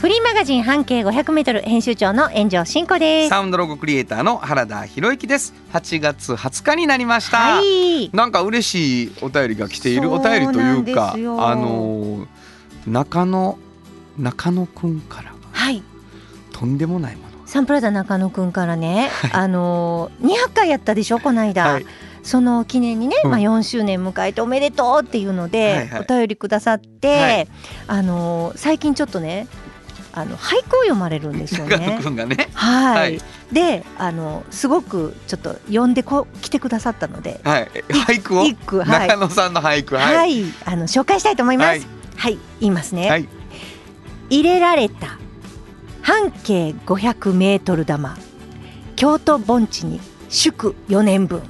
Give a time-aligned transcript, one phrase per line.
[0.00, 3.30] フリーマガジン半径500メートル編集長の炎上真子です。
[3.30, 5.52] サウンドロゴクリエイターの原田博之です。
[5.72, 8.08] 8月20日になりました、はい。
[8.12, 10.12] なんか嬉しいお便りが来ている。
[10.12, 11.16] お便りというかあ
[11.56, 12.28] の
[12.86, 13.58] 中野
[14.16, 15.82] 中野くんからはい。
[16.52, 21.86] とんでもないものサンプラザ中野くんからね、あのー200回やったでしょこの間、はい。
[22.22, 23.30] その記念にね、うん。
[23.32, 26.00] まあ4周年迎えておめでとうっていうので、はいはい。
[26.02, 27.48] お便りくださって、はい。
[27.88, 29.48] あのー最近ちょっとね
[30.20, 31.78] あの俳句を読まれるんですよ中
[32.10, 32.48] ねね。
[32.54, 33.20] はい、はい。
[33.52, 37.40] であのすごくちょっと読んでこ来てくださったので。
[37.44, 37.68] はい。
[38.06, 38.44] 俳句を？
[38.44, 39.08] 一句はい。
[39.08, 40.44] 中野さんの俳句はい、はい。
[40.64, 41.80] あの紹介したいと思います。
[41.80, 42.34] ははい。
[42.34, 43.08] い、言いますね。
[43.08, 43.28] はい。
[44.30, 45.18] 入れられた
[46.02, 48.16] 半径500メートル玉。
[48.96, 51.42] 京都盆地に祝4年分。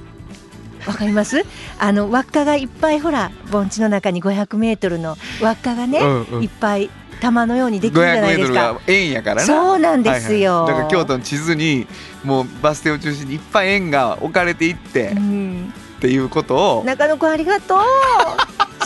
[0.87, 1.45] わかります？
[1.79, 6.43] あの輪っかがいっぱいほら盆地の中に500メートルの輪っかがね、うんうん。
[6.43, 6.89] いっぱい
[7.21, 9.43] 玉のようにできるじゃ500ないですか円やからな。
[9.43, 10.83] そうなんですよ、はいはい。
[10.83, 11.87] だから京都の地図に
[12.25, 15.73] もうバス停を中心にいっぱい円が置かれていってうん。
[15.99, 17.79] っていうことを中野くんありがとう。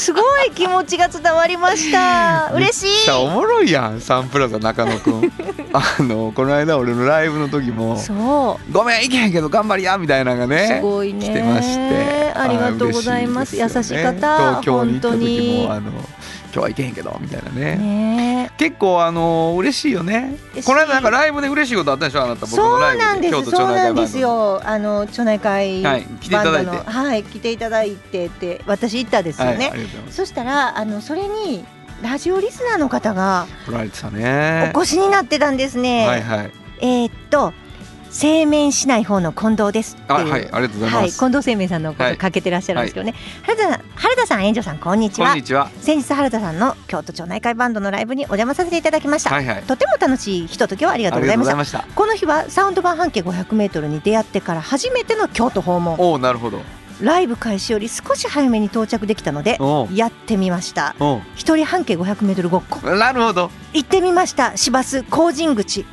[0.01, 2.51] すごい気持ちが伝わりました。
[2.57, 3.11] 嬉しい。
[3.11, 5.33] おもろいやんサンプラザ中野くん
[5.75, 8.73] あのこの間俺のライブの時もそう。
[8.73, 11.27] ごめん行けへんけど頑張りやみたいなのがねすごいね。
[11.27, 12.33] 来てまして。
[12.35, 13.57] ありがとうございます。
[13.57, 15.67] 優あー嬉しい方、東京に行った本当時に。
[15.67, 15.73] も。
[15.73, 15.91] あの
[16.55, 17.77] 今日は行けへんけどみたいなね。
[17.77, 18.51] ね。
[18.59, 20.37] 結構あの嬉しいよね。
[20.67, 23.35] この間なんかライブで嬉しいことあったでしょあなた僕のそライうなんです。
[23.35, 24.61] ブで京都町そうなんですよ。
[24.65, 26.71] あの町内会はい来ていただいて。
[26.77, 29.73] はい来ていただいてって私行ったですよね。
[30.11, 31.65] そしたらあのそれに
[32.03, 36.07] ラジオリスナーの方が来られてたおね越しになってたんですね。
[36.07, 36.51] はいはい。
[36.81, 37.55] えーっと
[38.13, 39.97] 製麺しない方の近藤です。
[40.07, 42.19] あはいありがとうございはい、ます、近藤製麺さんのことはい。
[42.19, 45.29] かけてらっしゃるんですけどね、原田さん原田さん、炎上さんこんにちは。
[45.29, 45.71] こんにちは。
[45.81, 49.63] 先日原田さんの京都町内会バンドのライブにお邪魔させていただきました、はいはい。
[49.63, 51.87] とても楽しいひとときをありがとうございました。
[51.95, 55.97] この日はサウンド版半径 500m に出会ってから初めての京都訪問。
[55.99, 56.61] おおなるほど
[57.01, 60.95] ライブ開始より少し早めに到着できたのでおやってみました。
[61.01, 62.81] お一人半径 500m ごっこ。
[62.89, 63.51] なるほど。
[63.73, 64.57] 行ってみました。
[64.57, 65.85] 市バス工人口。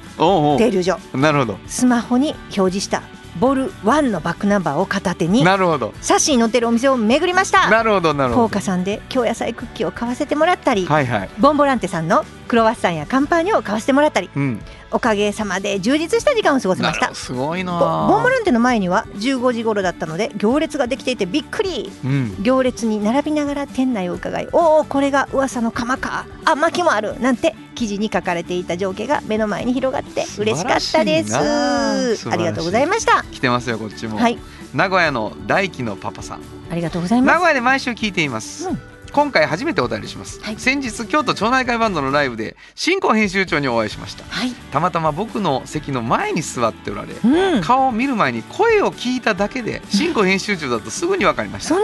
[0.57, 1.17] 停留所う。
[1.17, 1.57] なるほど。
[1.67, 3.01] スマホに表示した。
[3.39, 5.43] ボル1のバックナンバーを片手に。
[5.43, 5.93] なるほど。
[6.01, 7.69] 写真に載ってるお店を巡りました。
[7.69, 8.47] なるほどなるほど。
[8.47, 11.29] フォーカさんで京野菜クッキーを買わせてもらったり、はいはい。
[11.39, 14.29] ボンボランテさんのクロワッサンやカンパーニュを買わせてもらったり。
[14.35, 14.61] うん
[14.91, 17.13] おかげさまで充実した時間を過ごせました。
[17.13, 17.79] すごいな。
[17.79, 21.91] ボボンボランテの前には15時頃だったので行列ができていてびっくり。
[22.03, 22.35] うん。
[22.41, 26.25] 行列に並びながら店内を伺いおおこれが噂の釜か。
[26.45, 27.19] あ薪もある。
[27.19, 31.35] なんて記事に書かれていた情景が目の前に広がって嬉しかったです。
[32.29, 33.23] ありがとうございました。
[33.31, 34.38] 来てますよこっちも、はい。
[34.73, 36.41] 名古屋の大輝のパパさん。
[36.72, 37.33] ありがとうございます。
[37.33, 38.81] 名古屋で毎週聞いています、うん
[39.12, 40.58] 今回初めてお便りします、はい。
[40.58, 44.24] 先日京都町内会バンドのライブで新興編集長にお会いしました。
[44.25, 44.52] はい。
[44.72, 47.62] たまたま僕の席の前に座っておられうん。
[47.62, 51.75] 顔を見る前に声を聞いただけで新興編集長だとすぐに分かりました。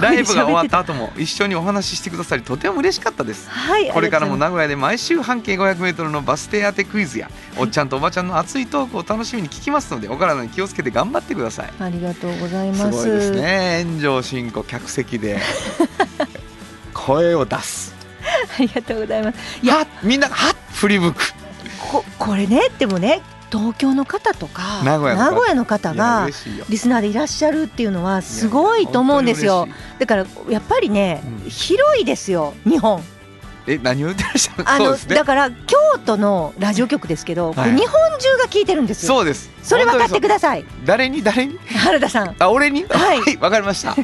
[0.00, 3.48] ライブが終わってた後も一緒にお話ししてくださりとても嬉しかったです。
[3.50, 11.72] はいこれからも名古屋で毎週半径 500m のバス停当てクイズやおっちゃんとおばちゃんの熱いトークを楽しみに聞きますのでお体に気をつけて頑張ってください。
[11.78, 13.02] ありがとうございます。
[13.02, 13.84] すごいですね。
[13.84, 15.38] 炎上進行客席で
[17.08, 17.94] 声を出す。
[18.58, 19.38] ありがとうございます。
[19.62, 21.32] いやみんながはっ振り向く。
[21.90, 25.94] ここれねでもね東京の方とか名古屋の方。
[25.94, 26.28] が
[26.68, 29.68] リスナーでいらっしゃるっていうのはすごいと思うんですよ。
[29.98, 31.48] だからやっぱりね、うん。
[31.48, 33.02] 広いですよ日本。
[33.66, 34.98] え何を言ってらっしゃるあの、ね。
[35.14, 37.74] だから京都のラジオ局ですけど、はい。
[37.74, 39.14] 日本中が聞いてるんですよ。
[39.14, 39.50] そうです。
[39.62, 40.64] それ分かってくだださい。
[40.84, 41.22] 誰に？
[41.22, 41.58] 誰に？
[41.58, 42.36] 原田さん。
[42.38, 42.84] あ俺に？
[42.84, 43.96] はいわかりました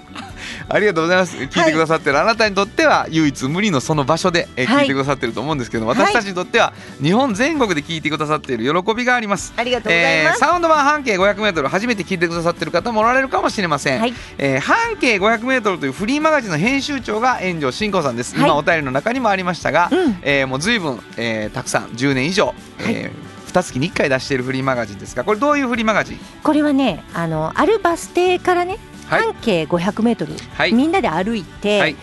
[0.69, 1.37] ありがとうございます。
[1.37, 5.99] 聞いてくださってる、あなたにとっては唯一無二のその場所で、聞いてくださってると思うんですけどはい。
[5.99, 6.73] 私たちにとっては
[7.03, 9.53] 日本全国で聞いてくださっている喜びがあります。
[9.57, 14.15] ありがとうございます、えーサウンド版半径 500m 初めて聞いてくださってる方もおられるかもしれません、はい。
[14.39, 18.45] えー半径 500m というフリーマガジンの編集長が炎上真子さんです、はい。
[18.45, 20.19] 今お便りの中にもありましたが、うん。
[20.23, 26.19] えーもう随分、えーたくさん10年以上、えー2月に1回出しているフリーマガジンですがこれどういうフリーマガジン？
[26.43, 31.97] これはねあのあるバス停からね、はい半径500メートル、はいみんなで歩いて、はい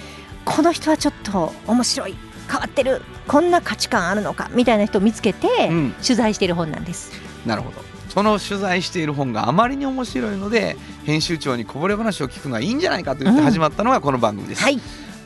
[0.43, 2.15] この人はちょっと面白い
[2.49, 7.11] 変わってるこんな価値観あるのかみたいな人を見つけて、うん取材している本なんです。
[7.45, 10.75] なるほどその取材している本があまりに面白いので
[11.05, 14.61] 編集長にこぼれ話を聞くのはいいんじゃないかと言って始まったのがこの番組です。
[14.61, 14.79] はい。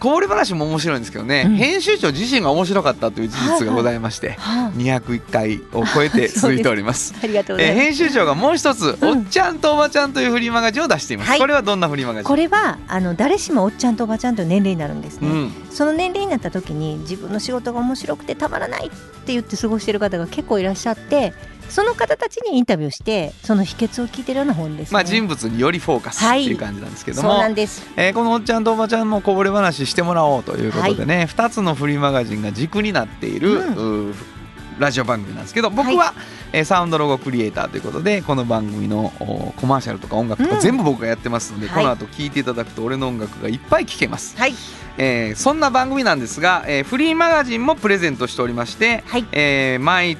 [0.06, 1.56] こぼれ話も面白いんですけどね、うん。
[1.56, 7.16] 編集長自身が面白かったという事実がございまして、は201回を超えて続いております。
[7.18, 7.80] あ、ありがとうございます。
[7.80, 9.10] えー編集長がもう一つ、うん。
[9.10, 11.30] おっちゃんとおばちゃんというフリーマガジンを出しています。
[11.32, 12.28] はいこれはどんなフリーマガジン？
[12.28, 21.34] これはあの誰しもおっちゃんとおばちゃんという年齢になるんですね、うん、その年齢になった時に自分の仕事が面白くてたまらないって言って過ごしている方が結構いらっしゃって
[21.70, 24.94] その方たちにインタビューしてその秘訣を聞いてるような本ですね。
[24.94, 26.46] まあ人物によりフォーカスってはい。
[26.46, 27.84] いう感じなんですけども、なんです。
[27.96, 34.16] えーこのおっちゃんとおばちゃんもこぼれ話してもらおうということでね、2つのフリーマガジンが軸になっている、うん。
[34.78, 36.14] ラジオ番組なんですけど僕は、
[36.52, 40.62] えーサウンドロゴクリエイターということでこの番組のおコマーシャルとか音楽とかうん。
[40.62, 41.84] 全部僕がやってますので、はい。
[41.84, 44.54] この後聞いていただくと俺の音楽がいっぱい聴けます、はい。
[44.98, 49.26] えーそんな番組なんですが、えーフリーマガジンもプレゼントしておりまして、はい。
[49.32, 50.18] えー毎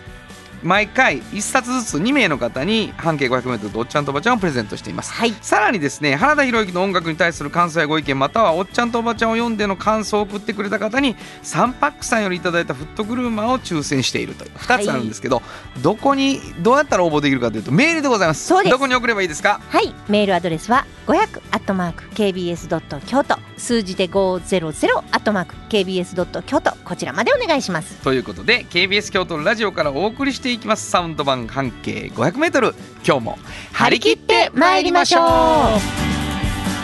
[0.66, 5.14] 毎回1冊ずつ2名の方に半径 500m とおっちゃんとおばちゃんをプレゼントしています。
[5.14, 5.34] はい。
[5.42, 14.44] さらにですね原田博之の音楽に対する感想やご意見またはおっちゃんとおばちゃんを読んでの感想を送ってくれた方にサンパックさんよりいただいたフットグルーマーを抽選していると。
[14.44, 14.48] い。
[14.48, 15.44] う2つあるんですけど、
[15.84, 18.50] どこにどうやったら応募できるかというとメールでございます。
[18.50, 19.62] どこに送ればいいですか？
[19.70, 19.94] はい。
[20.10, 23.38] メールアドレスは500アットマーク kbs ドット京都。
[23.58, 26.76] 数字で500アットマーク kbs ドット京都。
[26.84, 27.96] こちらまでお願いします。
[28.02, 30.90] ということで KBS 京都のラジオからお送りしていきます。
[30.90, 32.74] サウンド版半径 500m
[33.06, 33.40] 今日も
[33.74, 35.24] 張り切ってまいりましょう。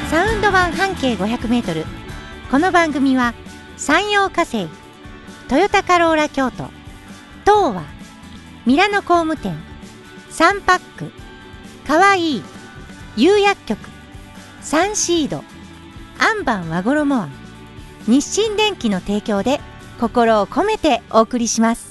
[0.09, 1.85] サウンド版半径500メートル。
[2.51, 3.33] この番組は
[3.77, 4.67] 山陽火星
[5.47, 6.65] トヨタカローラ京都
[7.45, 7.83] 東和
[8.65, 9.55] ミラノ工務店
[10.29, 11.11] サンパック
[11.87, 12.43] かわいい
[13.15, 13.79] 釉薬局
[14.61, 15.45] サンシード
[16.19, 17.31] アンバン和衣庵
[18.05, 19.61] 日清電機の提供で
[19.99, 21.90] 心を込めてお送りします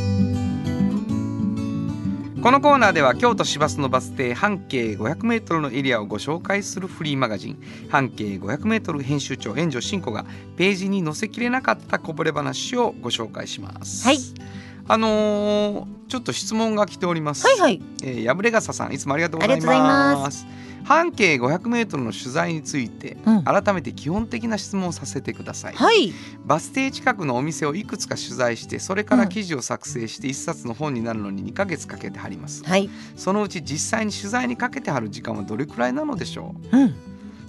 [2.41, 10.25] このコーナーでは京都市バスのバス停半径 500m のエリアをご紹介するフリーマガジン半径 500m 編集長援助進子が
[10.57, 14.07] ページに載せきれなかったこぼれ話をご紹介します。
[14.07, 14.17] はい
[14.87, 17.47] あのーちょっと質問が来ております。
[17.47, 20.19] はいはいえー、やぶれがささんいつもありがとうございありがとうございま。
[20.23, 20.45] ます
[20.83, 23.43] 半径 500m の取材について、うん。
[23.43, 25.73] 改めて基本的な質問をさせてください。
[25.75, 26.13] はい。
[26.45, 32.63] バス停近くのお店をいくつか取材してそれから記事を作成して一冊の本になるのに2ヶ月かけて貼ります。
[32.63, 32.89] はい。
[33.15, 36.77] そのうち実際に取材にかけて貼る時間はどれくらいなのでしょう？
[36.77, 36.83] ん。
[36.85, 36.93] う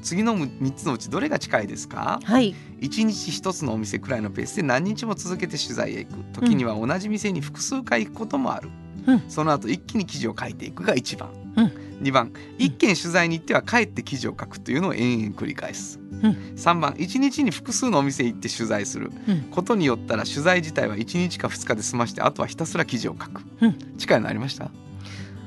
[0.02, 2.20] 次の3つのうちどれが近いですか？
[2.24, 2.54] はい。
[2.80, 6.40] 1日1つのお店くらいのペースで何日も続けて取材へ行く。
[6.40, 8.68] 時には同じ店に複数回行くこともある、
[9.06, 9.22] うん。
[9.28, 16.30] その後一気に記事を書いていくが1番、うん2番一件取材に行っては帰って記事を書くというのを延々繰り返す、うん。
[16.56, 19.12] 3番1日に複数のお店へ行って取材する。
[19.28, 19.40] うん。
[19.50, 23.78] ことによったら取材自体は1日か2日で済ましてあとはひたすら記事を書く、うん。
[23.98, 24.70] 近いのありました？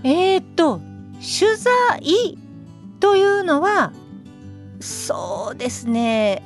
[0.03, 0.79] えー、っと
[1.15, 2.37] 取材
[2.99, 3.91] というのは
[4.79, 6.41] そうですね。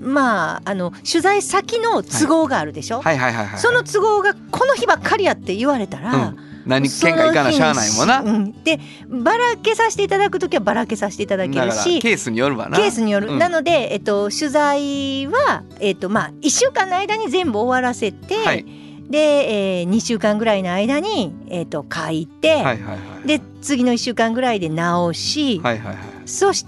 [0.00, 3.18] まああの取材先の都合があるでしょ、はい。
[3.18, 3.34] はい。
[3.34, 3.46] はい。
[3.46, 3.60] はい。
[3.60, 8.62] その都合がこの日ばっかりやって言われたら、うん何県か行かなしゃあないもんな、うん。
[8.62, 12.76] でばらけさせていただく時はばらけさせていただけるしケースによるわな。
[12.76, 13.38] ケースによる、うん。
[13.38, 18.64] なので、えっと、取材は、えっとまあ、1週間の間に全部終わらせて、はい。
[19.08, 26.66] で、えー、2週間ぐらいの間に、えっと、書いて、はいはいはいで次の1週間ぐらいで直し、はいはいはいそし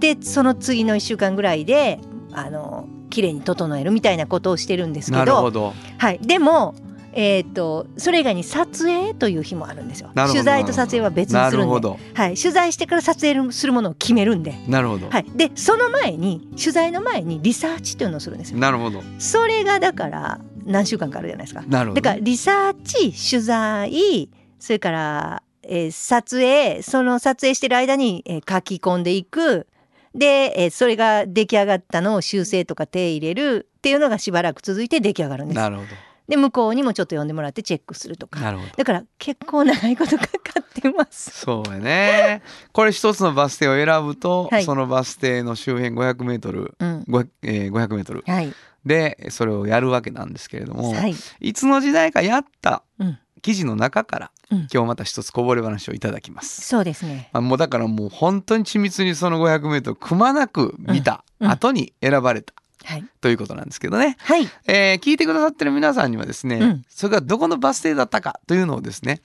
[0.00, 2.00] てその次の1週間ぐらいで
[2.32, 5.74] あの綺麗に整えるみたいなことをしてるんですけなどるほど。
[5.98, 6.74] はい、でも、
[7.12, 10.10] えー、とそれ以外に撮影という日もあるんですよ。
[10.14, 14.54] 取材と撮影は別にするんで、はい、取材してから撮影するものを決めるんで。
[14.68, 18.58] なるほど、はい、でその前に取材の前にリサーチというのをするんですよ。
[18.58, 21.64] なるほどそれがだから何週間かあるじゃないですか。
[21.66, 29.66] なるほどだからリサーチ取材それから、えー撮影その撮影してる間に、えー書き込んでいく
[30.14, 35.56] で、えーそれが出来上がったのを修正とか手入れるっていうのがしばらく続いて出来上がるんです。
[35.56, 35.82] なるほ
[36.30, 38.38] で向こうにもちょっと読んでもらってチェックするとか。
[38.38, 38.70] どなるほど。
[38.76, 41.32] だから結構長いことかかってます。
[41.32, 42.42] そうやね。
[42.72, 44.64] これ一つのバス停を選ぶと、はい。
[44.64, 48.54] そのバス停の周辺 500m うん、500えー 500m はい、
[48.86, 53.18] でそれをやるわけなんですけれども、はい、いつの時代かやったうん。
[53.42, 54.58] 記事の中から、うん。
[54.72, 56.60] 今日また一つこぼれ話をいただきます。
[56.62, 57.30] そうですね。
[57.32, 61.46] まあ、もうだからもう本当に緻密にその 500m くまなく見たうん。
[61.46, 61.52] うん。
[61.52, 69.20] 後に選ばれたはい、ということなんですけどね、はい、えー聞いてくださってる皆さんにはですね、うんそれがどこのバス停だったかというのをですね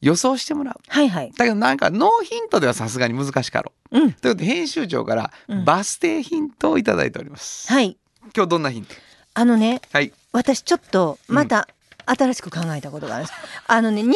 [0.00, 0.80] 予想してもらう。
[0.86, 3.98] はい、はい、だけどなんかノーヒントではさすがに難しかろう。
[3.98, 7.72] うん、ということで編集長からうんバス停ヒントをいただいております。
[7.72, 7.96] はい。
[8.34, 8.94] 今日どんなヒント？
[9.34, 10.12] あのね、はい。
[10.32, 11.68] 私ちょっとまた
[12.08, 13.38] 新しく考えたことがあるんです。
[13.66, 14.14] あのね、日本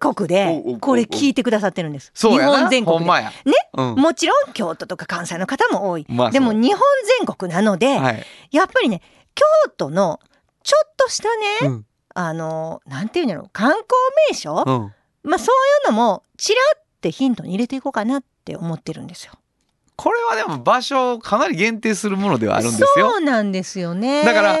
[0.00, 2.12] 全国でこれ聞いてくださってるんです。
[2.14, 3.04] 日本全国で。
[3.04, 3.32] ね、
[3.74, 3.94] うん。
[3.94, 6.06] もちろん京都とか関西の方も多い。
[6.08, 6.80] まあでも日本
[7.18, 8.26] 全国なので、はい。
[8.50, 9.02] やっぱりね、
[9.34, 9.44] 京
[9.76, 10.20] 都の
[10.62, 11.28] ちょっとした
[11.68, 11.86] ね、うん。
[12.14, 13.84] あの、なんていうんだろう、観光
[14.30, 14.94] 名所、うん。
[15.30, 19.32] まあそういうのもちらってヒントに入れていこうかなって思ってるんですよ。
[19.96, 22.88] これはでも場所をかなり限定するものではあるんですよ。
[22.96, 24.24] そうなんですよね。
[24.24, 24.58] だから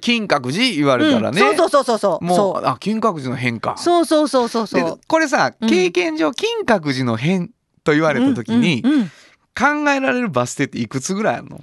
[0.00, 1.40] 金閣寺言われたらね。
[1.40, 2.24] うんそうそうそうそう。
[2.24, 3.76] もそうあ金閣寺の変か。
[3.76, 4.84] そうそうそうそうそう。
[4.84, 7.50] でこれさうん経験上金閣寺の変
[7.84, 9.10] と言われた時にうんうんうん
[9.54, 11.60] 考えられるバス停っていくつぐらいあるの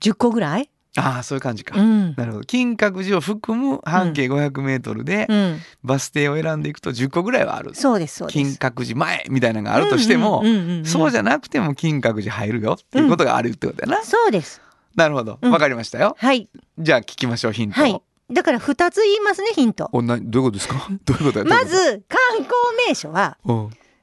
[0.00, 0.68] ？10個ぐらい？
[0.96, 1.76] ああそういう感じか。
[1.76, 2.14] うん。
[2.16, 5.58] なるほど金閣寺を含む半径 500m でうん。
[5.82, 7.74] バス停を選んでいくと10個ぐらいはある。
[7.74, 8.34] そうですそうです。
[8.34, 10.44] 金閣寺前みたいなのがあるとしても、
[10.84, 14.04] そうじゃなくても金閣寺入るよっていうことがあるってことやな。
[14.04, 14.60] そうです。
[14.96, 15.38] なるほど。
[15.40, 16.16] うんわかりましたよ。
[16.18, 16.48] はい。
[16.78, 17.82] じゃあ聞きましょうヒントを。
[17.82, 18.02] はい。
[18.30, 19.88] だから2つ言いますね、ヒント。
[19.92, 20.88] おなどういうことですか？
[21.04, 22.50] どういうことやま、ず、観光
[22.88, 23.36] 名所は、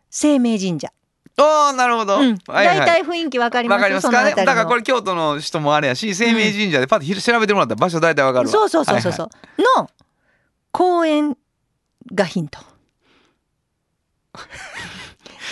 [0.09, 0.91] 生命神社。
[1.35, 2.17] とうん、ああなるほど。
[2.47, 4.33] 大体雰囲気わかりますわかりますかね。
[4.35, 4.81] だからこれ。
[4.81, 8.51] れ京都の人もあれやし、生命神社でパッとひ調べてもらったら場所大体わかるわ。
[8.51, 9.29] そうそうそうそうそう。
[9.79, 9.89] の
[10.71, 11.37] 公園
[12.13, 12.59] がヒント。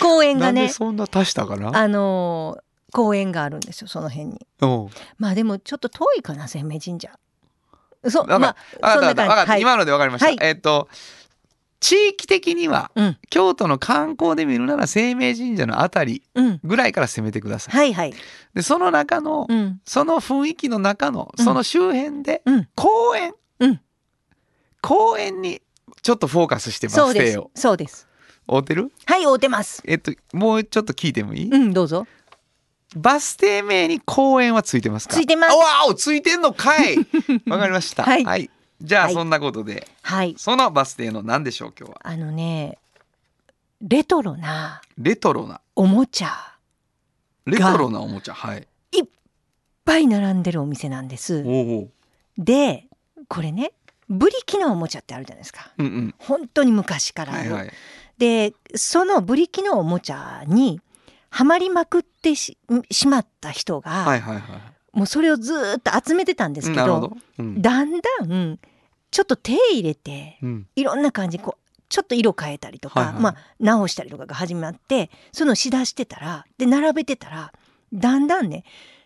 [0.00, 1.76] 公園がね、そんな足したかな。
[1.76, 4.46] あのー公園があるんですよ、その辺に。
[4.60, 4.88] うん。
[5.18, 7.10] まあでもちょっと遠いかな、生命神社。
[8.08, 9.14] そう、まあ、そんな。
[9.14, 9.50] 感じ。
[9.50, 9.60] はい。
[9.60, 10.26] 今のでわかりました。
[10.26, 10.88] はいえっと
[11.80, 16.60] 地域的にはうん、京都の観光で見るなら生命神社のあたりうん。
[16.64, 17.74] ぐらいから攻めてください。
[17.74, 18.14] はいはい。
[18.52, 19.80] でその中の、うん。
[19.84, 22.68] その雰囲気の中のうんその周辺でうん。
[22.74, 23.80] 公園、うん
[24.80, 25.62] 公園に
[26.02, 27.40] ちょっとフォーカスしてバそうです。
[27.54, 28.08] そうです。
[28.48, 28.90] 合うてる？
[29.04, 29.82] はい、合うてます。
[29.86, 32.06] えっともうちょっと聞いてもいい、うん、どうぞ。
[32.96, 35.14] バス停名に公園はついてますか？
[35.14, 35.52] ついてます。
[35.52, 36.96] あわおついてんのかい。
[37.48, 38.02] わかりました。
[38.04, 38.50] はい。
[38.80, 39.14] じゃあ、はい。
[39.14, 40.34] そんなことではい。
[40.38, 42.00] そのバス停の何でしょう今日は？
[42.04, 42.78] あのね、
[43.82, 45.60] レトロなレトロな。
[45.76, 46.30] おもちゃ、
[47.44, 48.66] レトロなおもちゃはい。
[48.92, 49.04] いっ
[49.84, 51.42] ぱい並んでるお店なんです。
[51.46, 51.88] おお
[52.38, 52.86] で、
[53.28, 53.72] これね、
[54.08, 55.70] ブリキのおもちゃってあるじゃないですか。
[55.76, 56.14] うんうん。
[56.18, 57.52] 本当に昔からある。
[57.52, 57.72] はいはい。
[58.16, 60.80] で、そのブリキのおもちゃに、
[61.30, 62.58] ハマりまくってし
[62.90, 64.42] しまった人が、はいはいはい
[64.92, 67.16] もうそれをずーっと集めてたんですけどど。
[67.38, 67.62] うん。
[67.62, 68.58] だんだん
[69.10, 70.66] ちょっと手入れてうん。
[70.74, 73.22] いろんな感じこうちょっと色変えたりとか、はいはい。
[73.22, 77.52] まあ、直したりとかが始まってそのしだしてたらで並べてたら
[77.92, 78.64] だんだんね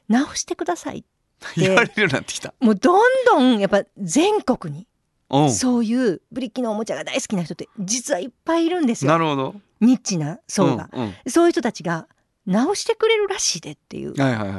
[0.08, 1.04] 直してください
[1.56, 2.54] 言われるようになってきた。
[2.60, 4.86] もうどんどんやっぱ全国に
[5.28, 5.52] うん。
[5.52, 9.10] そういうブリキのおもちゃが大好きな人って実はいっぱいいるんですよ。
[9.10, 11.14] なるほどニッチな層が、うんうん。
[11.30, 12.08] そういう人たちが
[12.46, 14.14] 直してくれるらしいでっていう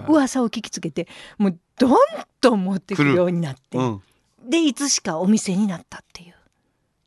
[0.08, 1.98] 噂を聞きつけてもうどん
[2.40, 4.02] どん持ってくるようになって、うん。
[4.48, 6.36] でいつしかお店になったっていう。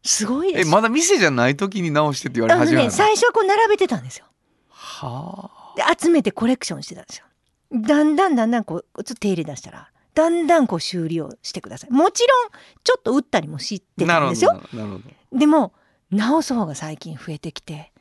[0.02, 0.68] すごいです。
[0.68, 2.90] えまだ店じゃない時に直してって言われ始めたの？
[2.90, 4.26] ね最初はこう並べてたんですよ。
[4.70, 5.74] はあ。
[5.76, 7.26] で集めてコレクションしてたんですよ。
[7.72, 11.90] だんだんだんだんこうちょっと手入れ出したらだんだんこう修理をしてください。
[11.90, 12.50] もちろん
[12.84, 14.60] ちょっと売ったりも知ってたんですよ。
[15.32, 15.72] でも
[16.10, 17.92] 直す方が最近増えてきて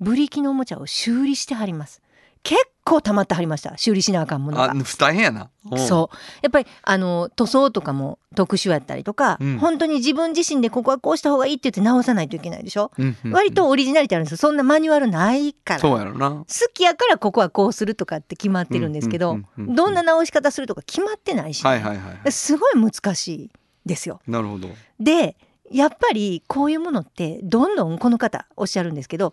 [0.00, 2.02] ブリキのおもちゃを修理してはります。
[2.42, 3.76] 結構溜まってはりました。
[3.76, 4.70] 修理しなあかんものが。
[4.70, 5.50] あ大変やな。
[5.76, 6.16] そう。
[6.42, 9.58] やっぱりあの塗装とかも特殊やったりとか、うん。
[9.58, 13.32] 本当に自分自身でここはこうした方がいいって言って直さないといけないでしょ、うんうんうん。
[13.32, 14.36] 割とオリジナリティあるんですよ。
[14.38, 15.80] そんなマニュアルないから。
[15.80, 16.44] そう好やろな。
[16.72, 22.32] きやからここはこうするとかって決まってるんですけど、どんな直し方するとか決まってないし、はいはいはい。
[22.32, 23.50] すごい難しい
[23.84, 24.20] ですよ。
[24.26, 24.68] なるほど。
[24.98, 25.36] で
[25.70, 29.32] やっぱりこういうものってどんどんこの方おっしゃるんですけど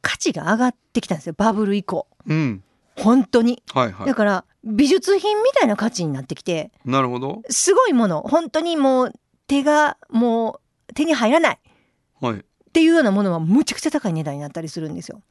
[0.00, 2.06] 価値が上がってきたんですよバブル以降。
[2.26, 2.62] うん。
[2.96, 3.62] 本当に。
[3.72, 4.06] はいはい。
[4.06, 7.42] だから美術品みたいな価値になってきてなるほど。
[7.50, 8.22] すごいもの。
[8.22, 9.12] 本当にもう
[9.46, 11.58] 手がもう手に入らない。
[12.20, 12.36] はい。
[12.38, 15.22] っていうようなものはむちゃくちゃ高い値段になったりするんですよ。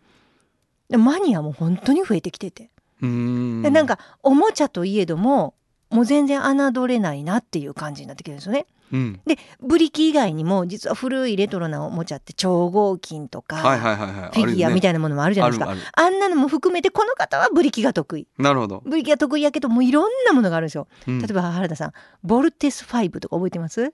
[0.90, 2.70] でマニアも本当に増えてきてて、
[3.02, 5.56] でなんかおもちゃといえども
[5.90, 8.66] もう全然侮れないなっていう感じになってきてるんですよね。
[8.92, 9.22] うん。
[9.26, 14.44] でブリキ以外にも実は古いレトロなおもちゃって超合金とか、はいはいはいはい。
[14.44, 15.70] フィギュアみたいいなものもあるじゃないですか。
[15.70, 18.28] あるあんなのも含めてこの方はブリキが得意。
[18.38, 20.88] なるほど、ブリキが得意やけどもういろんなものがあるんですよ。
[21.08, 21.20] うん。
[21.20, 21.92] 例えば原田さん
[22.24, 23.94] ボルテス5とか覚えてます？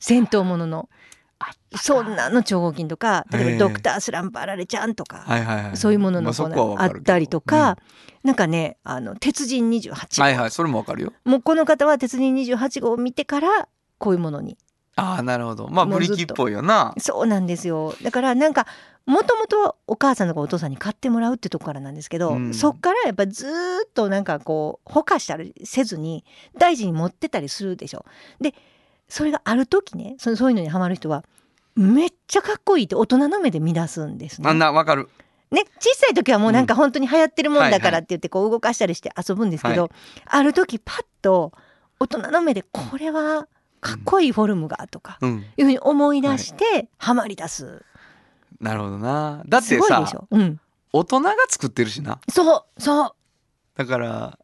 [0.00, 0.88] 戦闘ものの
[1.74, 5.76] そんなの超合金とか例えばドクタースランプあられちゃんとか、はいはいはい。
[5.76, 7.78] そういうもののこうこはわかるけどあったりとか、
[8.22, 11.12] なんかねあの鉄人28号、はいはいそれもわかるよ。
[11.24, 13.68] もうこの方は鉄人28号を見てから
[14.02, 14.58] こういうものに。
[14.96, 15.68] ああなるほど。
[15.68, 16.92] まあブリキっぽいよな。
[16.98, 17.94] そうなんですよ。
[18.02, 18.66] だからなんか
[19.06, 22.52] もともとお母さんとかお父さんに買ってもらうってとこからなんですけど、うん。
[22.52, 23.50] そっからやっぱずー
[23.86, 26.24] っとなんかこうほかしたりせずに
[26.58, 28.04] 大事に持ってたりするでしょ。
[28.40, 28.54] で
[29.08, 31.24] それがある時ねそそういうのにハマる人は
[31.74, 34.50] めっちゃかっこいいって大人の目で見出すんですね。
[34.50, 35.08] あんなわかる。
[35.50, 37.80] ね小さい時はもうなんか本当に流行ってるもんだはいはい。
[37.80, 39.90] からって言ってこう動かしたりして遊ぶんですけど、は
[40.26, 41.52] ある時パッと
[41.98, 43.48] 大人の目でこれは
[43.82, 47.84] かっこいいフォルムがとかうんいうふうに思い出してハマり出す。
[48.60, 50.28] なるほどなだってさょ？
[50.30, 50.60] うん。
[50.92, 53.12] 大人が作ってるしなそうそう
[53.76, 54.38] だから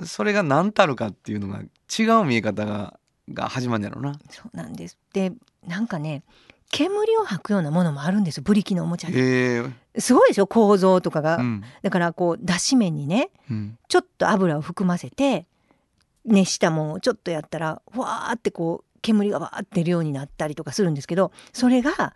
[0.00, 2.98] そそれが何たるかっていうのが違う見え方が
[3.32, 4.96] が始まるんやろなそうなんです。
[5.12, 5.32] で
[5.66, 6.22] なんかね
[6.70, 9.16] 煙を吐くようなものもあるんですよブリキのおもちゃに。
[9.16, 9.64] へ
[9.96, 10.46] えすごいでしょ？
[10.46, 11.38] 構造とかが。
[11.38, 15.46] うんだからこう脱脂面にねうんちょっと油を含ませて
[16.30, 22.14] 熱したもんをちょっとやったらわーってこう煙がわーって出るようになったりとかするんですけどそれが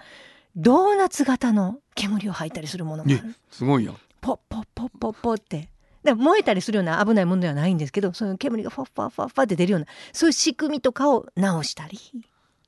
[0.56, 3.34] ドーナツ型の煙を吐いたりするものもある。
[3.50, 5.68] すごいやんポッポッポッポッポッって。
[6.04, 11.98] で燃えたりするような危ないものではないんですけどその煙がファッファッファッファって出るようなそういう仕組みとかを直したり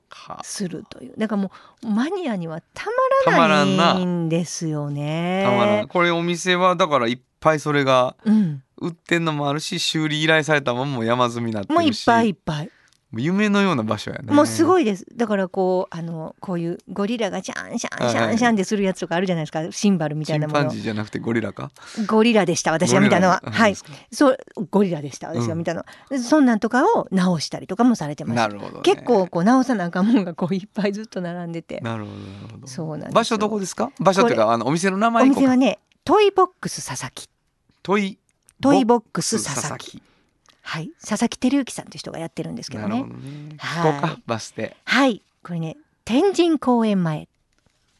[0.09, 1.51] はするというだからも
[1.83, 2.85] うマニアにはた
[3.23, 5.43] たままらないんですよね。
[5.45, 12.71] たまらんこれお店はだからいっぱいそれがうん、売ってんのもあるし修理依頼されたもんも山積みになってもういっぱいいっぱい、
[13.13, 14.33] 夢のような場所やね。
[14.33, 15.05] もうすいごいです。
[15.15, 19.71] だからこうあのこういうゴリラがシャンシャンシャンシャンってするやつとかあるじゃないですか。
[19.71, 20.59] シンバルみたいなもの。
[20.59, 21.71] チンパンジーじゃなくてゴリラか？
[22.05, 23.41] ゴリラでした私が見たのは。
[23.45, 23.75] はい。
[24.11, 24.37] そう
[24.69, 25.85] ゴリラでした私が見たの。
[26.21, 28.47] そんなんとかを直したりとかもされてました。
[28.49, 31.79] なるほど、ね、結構こう直さなあかんもんがこういっぱいずっと並んでて。
[31.79, 32.67] なるほどなるほど。
[32.67, 33.11] そうなんですよ。
[33.13, 33.91] 場所どこですか？
[33.99, 37.29] 場所っていうかあのお店の名お前店はねトイボックス佐々木。
[37.83, 38.19] トイ
[38.61, 40.01] トイボッククス佐々木。
[40.61, 40.91] はい。
[40.99, 42.89] 佐々木照之さんという人がやってるんですけどね。
[42.89, 43.55] なるほどね。
[43.57, 43.93] はい。
[43.93, 44.75] ここかバス停。
[44.83, 45.21] はい。
[45.43, 47.27] これね天神公園前。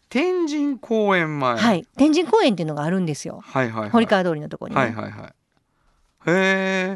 [0.10, 1.58] 天神公園前。
[1.58, 1.86] はい。
[1.98, 3.42] 天神公園っていうのがあるんですよ。
[3.44, 3.90] はいはいはい。
[3.92, 5.34] 堀川通りのところにね、はいはいはい。
[6.30, 6.32] へ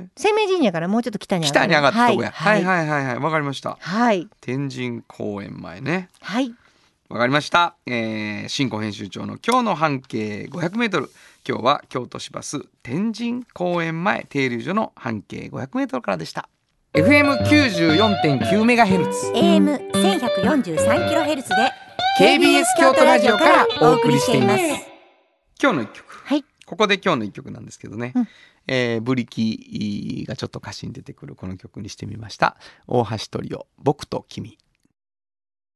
[0.04, 1.68] え生命神社からもうちょっと北に上がる。
[1.68, 2.32] 北に上がったとこや。
[2.32, 2.62] ははい。
[2.62, 3.20] いはいはいはい。
[3.20, 3.78] わかりました。
[3.80, 4.28] はい。
[4.42, 6.10] 天神公園前ね。
[6.20, 6.54] はい。
[7.12, 11.10] わかりました、えー、新庫編集長の今日の半径 500m
[11.48, 16.48] 今日は京都市バス天神公園前停留所の半径 500m からでした。
[16.94, 19.32] FM94.9 メガヘルツ。
[19.34, 21.56] AM 千百四十三キロヘルツで
[22.20, 24.64] KBS 京都ラジオからお送りしています。
[25.60, 26.22] 今日の一曲。
[26.26, 26.46] はい。
[26.68, 28.28] ここで今日の一曲なんですけどね、うん。
[28.68, 32.56] えーブリキがちょっと歌詞に出てくるこの曲にしてみました。
[32.86, 34.60] 大橋トリオ僕と君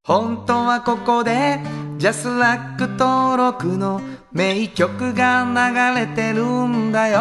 [0.06, 1.60] 本当はここで
[1.98, 4.00] ジャスラック登録の
[4.32, 7.18] 名曲が流れてるんだよ。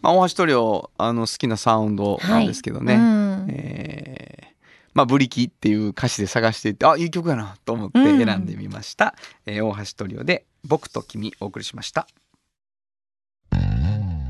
[0.00, 3.02] まあ、大橋トリオあの好きなサウンドなんですけどね、はい。
[3.02, 4.46] うんえー
[4.94, 8.24] まあ、ブリキっていう歌詞で探していてあいい曲やなと思ってうん。
[8.24, 12.06] 選んでみました、えー大橋トリオで「僕と君」お送りしました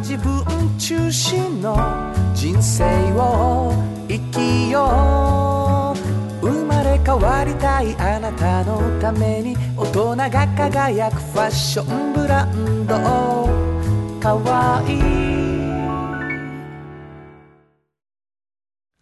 [0.00, 0.44] 自分
[0.78, 1.76] 中心の
[2.34, 3.72] 人生を
[4.08, 5.94] 生きよ
[6.42, 12.94] う生まれ変わりたいあなたのために大人が輝くファッションブランド
[14.20, 15.46] かわいい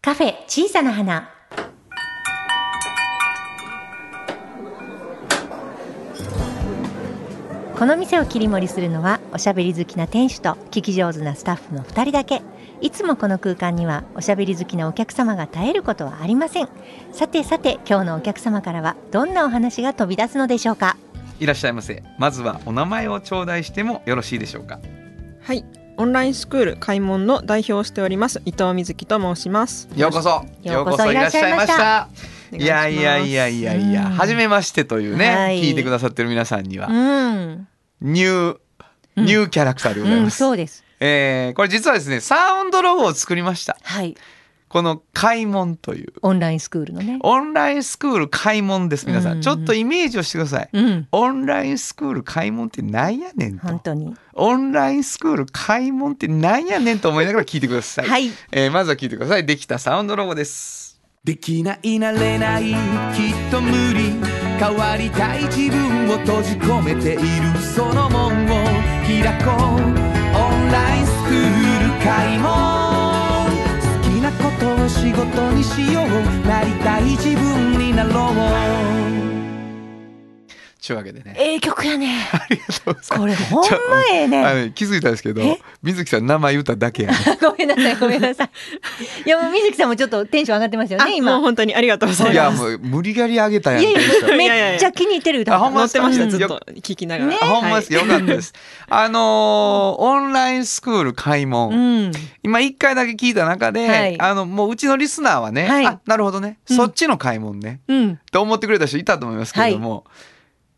[0.00, 1.33] カフェ小さな花。
[7.84, 12.40] この店を切り盛りするのはおしゃべり好きな店主と聞き上手なスタッフの2人だけ。
[12.80, 16.68] いつもこの空間にはおしゃべり好きなお客様が絶えることはありません。
[17.12, 20.96] さてさて今日のお客様からはどんなお話が飛び出すのでしょうか？
[21.38, 22.02] いらっしゃいませ。
[22.18, 24.80] まずはお名前を頂戴してもよろしいでしょうか？
[25.42, 25.62] はい、
[25.98, 29.90] オンラインスクール開門の代表をしております伊藤瑞希と申します。
[29.94, 30.42] ようこそ。
[30.62, 32.08] ようこそいらっしゃいました。
[32.50, 34.12] いやいやいやいやいやうん。
[34.12, 35.60] 初めましてというね、はい。
[35.62, 37.68] 聞いてくださってる皆さんには、うん、
[38.04, 38.58] ニュー
[39.16, 39.24] うん。
[39.24, 40.84] ニューキャラクターでございうん、ます、そうです。
[41.00, 43.76] えーこれ実はですねサウンドロゴを作りました。
[43.82, 44.16] はい。
[44.68, 46.12] この開門という。
[46.22, 47.18] オンラインスクールのね。
[47.22, 49.40] オンラインスクール開門です皆さん、うん。
[49.40, 50.68] ちょっとイメージをしてください。
[50.72, 51.08] うん。
[51.12, 53.68] オンラインスクール開門ってなんやねんと。
[53.68, 54.14] 本当に。
[54.32, 58.30] オンラインスクール開門ってなんやねんと思いながら聞いてください、はい。
[58.50, 59.46] えーまずは聞いてください。
[59.46, 61.00] できたサウンドロゴです。
[61.22, 68.48] できないなれないきっと無理変わりたい自分を閉じ込めているその門を
[69.04, 71.34] 開こうオンラインスクー
[71.82, 72.52] ル開門
[73.80, 76.46] 好きなことを仕事にしよう。
[76.46, 78.32] なりたい自分になろ
[79.30, 79.33] う。
[80.84, 81.34] ちゅうわけでね。
[81.38, 82.28] ええ曲やね。
[82.30, 83.40] ありがとうございこます。
[83.40, 84.44] れほんまええね。
[84.44, 85.58] あの気づいたんですけどえ？
[85.82, 87.16] 水木さん名前言っただけやね。
[87.40, 88.50] ごめんなさいごめんなさい。
[89.24, 92.34] いやもう水木さんもちょっとテンション上がってますよあもうね今本当にありがとうございます。
[92.34, 93.98] いやもう無理やり上げたやんいや
[94.36, 96.30] めっちゃ気に入ってる歌あほんま乗ってましたうん。
[96.30, 97.30] ずっと聞きながら。
[97.30, 98.06] ねあほんまです、はい。
[98.06, 98.52] よかったです。
[98.90, 102.12] あのーオンラインスクール開門、うん。
[102.42, 104.20] 今一回だけ聞いた中で、はい。
[104.20, 105.86] あのもううちのリスナーはね、はい。
[105.86, 106.76] あなるほどね、うん。
[106.76, 107.80] そっちの開門ね。
[107.88, 108.18] うん。
[108.30, 110.04] と思ってくれた人いたと思いますけれども、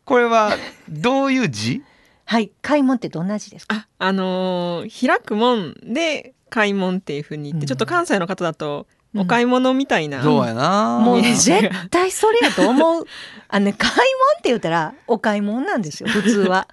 [0.07, 0.53] これは
[0.89, 1.83] どういう字？
[2.25, 3.75] はい開門ってどんな字ですか？
[3.75, 7.67] あ、あのー開く門で開門っていう風に言って、うん。
[7.67, 10.21] ちょっと関西の方だとうんお買い物みたいな。
[10.23, 13.05] そうやな、もう絶対それやと思う。
[13.49, 16.67] あのね開門って言ったらお買い物なんですよ 普通は。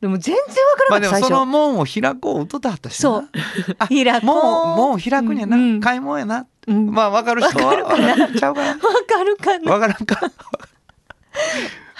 [0.00, 0.42] でも全然わ
[0.88, 3.00] からなかった最まあでもその初門を開こう歌ってはったしな。
[3.00, 3.28] そう。
[3.78, 4.24] あ開こう。
[4.26, 5.80] もうもう開くんやな、うん。
[5.80, 6.46] 開門やな。
[6.66, 6.90] うん。
[6.90, 7.66] まあ分かる人は。
[7.66, 8.28] わかるかな。
[8.38, 8.68] ちゃうかな。
[8.70, 9.72] わかるかな。
[9.72, 10.32] 分からんか、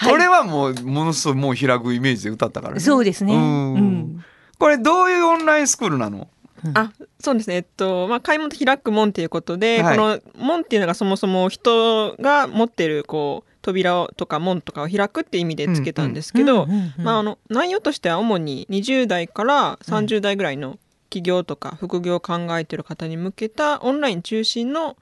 [0.05, 0.13] はい。
[0.13, 2.81] これはもうものすごいもう開くイメージで歌ったからね。
[2.81, 3.35] そうですね。
[3.35, 3.75] うん。
[3.75, 4.25] うん。
[4.59, 6.29] これどういうオンラインスクールなの？
[6.73, 7.57] あそうですね。
[7.57, 9.97] えっとまあ開門と開く門っていうことで、はい。
[9.99, 16.67] この門っていうのがそもそも人が持ってるこう扉をとか門とかを開くっていう意味でつけたんですけど、
[17.49, 20.79] 内容としては主に20代から30代ぐらいの
[21.11, 24.97] 起業とか副業を考えてる方に向けたオンライン中心の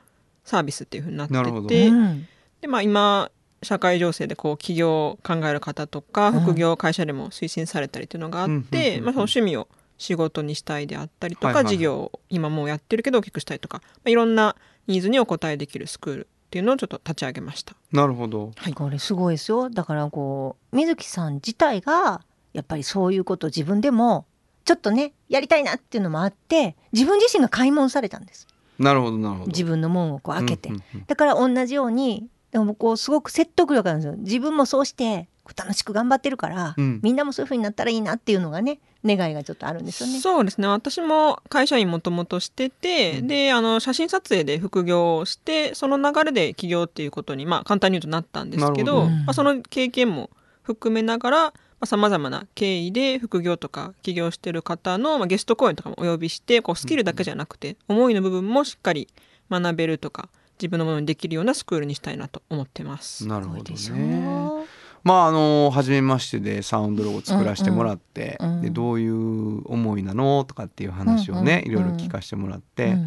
[0.44, 1.34] サービスっていうふうになって
[1.68, 2.26] て、うん。
[2.60, 3.30] でまあ、今
[3.62, 6.40] 社会情勢でこう起業を考える方とかうん。
[6.40, 11.74] 副業会社でも推進されたりっていうのがあうんって、まあ、その趣味を仕事にしたいであったりとか、はいはいはい。
[11.74, 17.74] 事業を今もうやってるけど大きくしたいとか、まあ、いろんなニーズにお応えできるスクールっていうのをちょっと立ち上げました。
[17.92, 18.52] なるほど。
[18.74, 19.70] これすごいですよ。
[19.70, 22.20] だからこう水木さん自体が
[22.52, 24.26] やっぱりそういうことを自分でも
[24.64, 28.46] ちょっとねやりたいなっていうのもあって自分自身が開門されたんです。
[28.78, 29.46] なるほどなるほど。
[29.46, 31.04] 自分の門をこう開けて、うんうんうん。
[31.06, 34.16] だから同じようにでもこうすごく説得力があるんですよ。
[34.18, 37.00] 自分もそうして楽しく頑張ってるから、うん。
[37.02, 40.20] みんなもそういう風になったらいいなっていうのがね願いがちょっとあるんですよね。
[40.20, 40.68] そうですね。
[40.68, 43.26] 私も会社員もともとしてて、うん。
[43.26, 50.30] であの写真撮影で副業をしてその流れで起業っていうことにまあ簡単に言うとなったんですけどまあ、その経験も
[50.62, 51.52] 含めながら
[51.84, 59.08] さまざ、まな経緯で副業とか起業してる方の、まあ、ゲスト講演とかもお呼びしてこうスキルだけじゃなくて、思いの部分もしっかり
[59.50, 63.26] 学べるとか自分のものにできるようなスクールにしたいなと思ってます。
[63.26, 64.66] なるほどね。
[65.04, 68.62] まああの初めましてでサウンドロゴ作らせてもらって、うんうん。
[68.62, 71.80] でどういう思いなのとかっていう話をね、うんうん。
[71.80, 73.06] いろいろ聞かせてもらって、うん。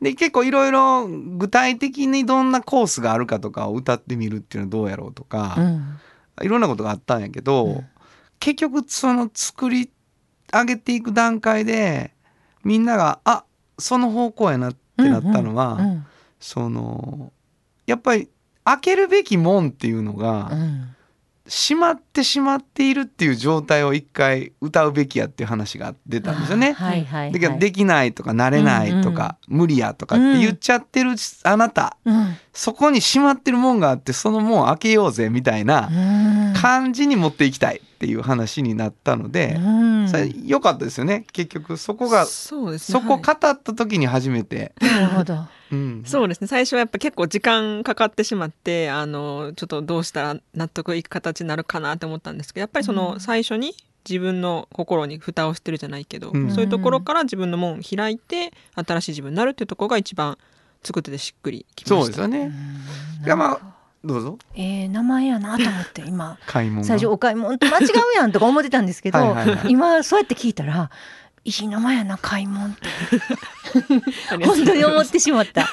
[0.00, 5.98] で結構いろいろ具体的にどんなコースがあるかとかを歌ってみるっていうのはどうやろうとか、うん。
[6.42, 7.86] いろんなことがあったんやけど、うん。
[8.40, 9.90] 結局その作り
[10.52, 12.12] 上げていく段階で
[12.62, 13.44] みんながあ
[13.78, 16.06] その方向やなってなったのは、うん
[16.44, 17.32] その
[17.86, 18.28] やっぱり
[18.64, 20.90] 開けるべき門っていうのが、うん
[21.46, 26.72] 閉まってしまっているっていう状態を一回歌うべきやっていう話が出たんですよね。
[26.72, 27.60] はいはいだけどはい。
[27.60, 31.10] できないとかなれないとか、無理やとかって言っちゃってる
[31.42, 36.54] あなた、うんそこに閉まってるもんがあってその門開けようぜみたいなうん。
[36.54, 40.08] 感じに持っていきたいっていう話になったので、うん。
[40.10, 41.24] それ良かったですよね。
[41.32, 43.00] 結局そこがそうですね。
[43.00, 45.38] そこはい語った時に初めて、なるほど。
[45.72, 46.46] うん、そうですね。
[46.46, 53.74] 最初はやっぱ結構時間かかってしまってあのちょっとどうしたら納得いく形になるかなって思ったんですけどやっぱりその最初に
[54.08, 56.50] 自分の心に蓋をしてるじゃないけど、うん。
[56.50, 60.36] そういうところから自分の門を開いて新しい自分になるっていうところが一番
[60.82, 61.96] 作っててしっくりきました。
[61.96, 62.52] そうですよね。
[63.24, 63.73] いやまあ
[64.04, 64.38] どうぞ。
[64.54, 66.38] えー、名前やなと思って今。
[66.46, 66.82] 買い物？
[66.82, 69.58] が最初お買い物と間違うやんとか思ってたんですけど はいはいはい。
[69.70, 70.90] 今そうやって聞いたら
[71.46, 72.88] いい名前やな買い物って。
[74.46, 75.66] 本当に思ってしまった。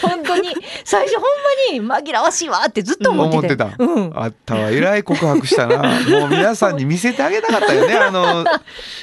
[0.00, 0.48] 本当に。
[0.84, 3.62] 最初ほんまに紛らわしいわってずっと思ってて。
[3.62, 3.84] 思ってた。
[3.84, 5.78] うん、あったわえらい告白したな。
[5.78, 8.44] もう皆さんに見せてあげたかったよねあの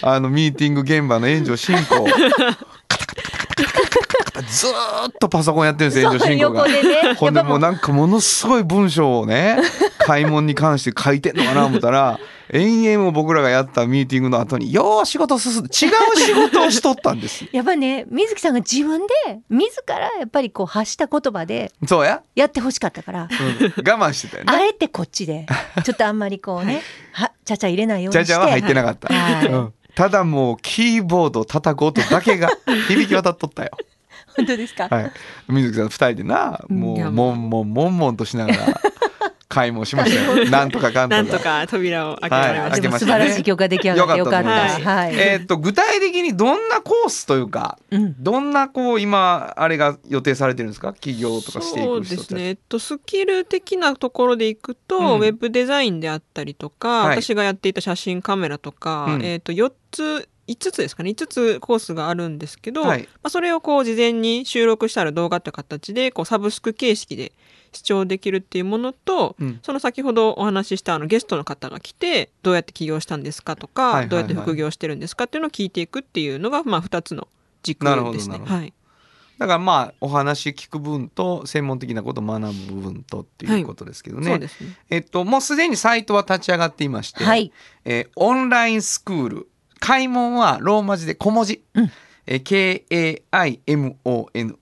[0.01, 2.05] あのミーティング現場の援助進行
[4.49, 6.65] ずーっとパソコンやってるんですよ援助進行が。
[7.15, 9.59] ほんでもうなんかものすごい文章をね
[9.99, 12.19] 買い物に関して書いてんのかな思ったら
[12.51, 17.43] 延々も僕らがやったミーティングの後によう仕事進んで違う仕事をしとったんです。
[17.43, 23.23] よやっぱね水木さんが自分で自らやっぱりこう発した言葉でそうや、やってほしかったから。
[23.23, 24.51] うん、我慢してたよね。
[24.51, 25.45] あえてこっちで。
[25.85, 26.81] ちょっとあんまりこうね
[27.11, 28.25] はちゃちゃ入れないようにして。
[28.25, 29.47] じゃじゃは入ってなかった、はい。
[29.47, 29.73] うん。
[29.95, 32.49] ただもうキーボードを叩く音だけが
[32.87, 33.71] 響き渡っとったよ
[34.35, 35.11] 本当ですか、はい。
[35.47, 38.81] 水木さん二人でなもいうやもんもんもんもんとしながら
[39.49, 40.45] 買い物しましたよ。
[40.51, 41.23] なんとかかんとか。
[41.23, 43.11] なんとか扉を開けられまはいした、でも素開けましたね。
[43.11, 44.49] 晴らしい曲が出来上がってよかった。
[44.49, 45.15] はい。
[45.15, 48.15] えーっと具体的にどんなコースというかうん。
[48.19, 50.93] どんなこう今あれが予定されてるんですか？
[50.93, 55.05] 企業とかしていそうく人ですね、えっと、スキル的なところでいくと、うん。
[55.05, 57.21] ウェブデザインであったりとか、はい。
[57.21, 59.25] 私がやっていた写真カメラとか、うん。
[59.25, 61.11] えっと4つ5つですかね。
[61.11, 63.03] 5つコースがあるんですけど、はい。
[63.03, 67.31] まあ、それをこう事前に収録したら動画って形でこうサブスク形式で
[67.71, 69.59] 視聴できるっていうものと、うん。
[69.61, 74.09] その先ほどお話ししたあのゲストの方が来てどうやって起業したんですかとか、はいはいはい。
[74.09, 77.27] どうやって副業してるんですかっていうのを聞いていくっていうのが、まあ、2つの
[77.61, 78.41] 軸ですね。
[78.43, 78.73] はい。
[79.37, 84.77] だからまあお話聞く分と専門的なことを学ぶ部分とっていうことですけどね、そうですね。
[84.89, 87.51] えっともうすでにサイトは立ち上がっていまして、はい。
[87.85, 89.48] えーオンラインスクール
[89.79, 91.91] 開門はローマ字で小文字、うん。
[92.27, 94.55] えー KAIMON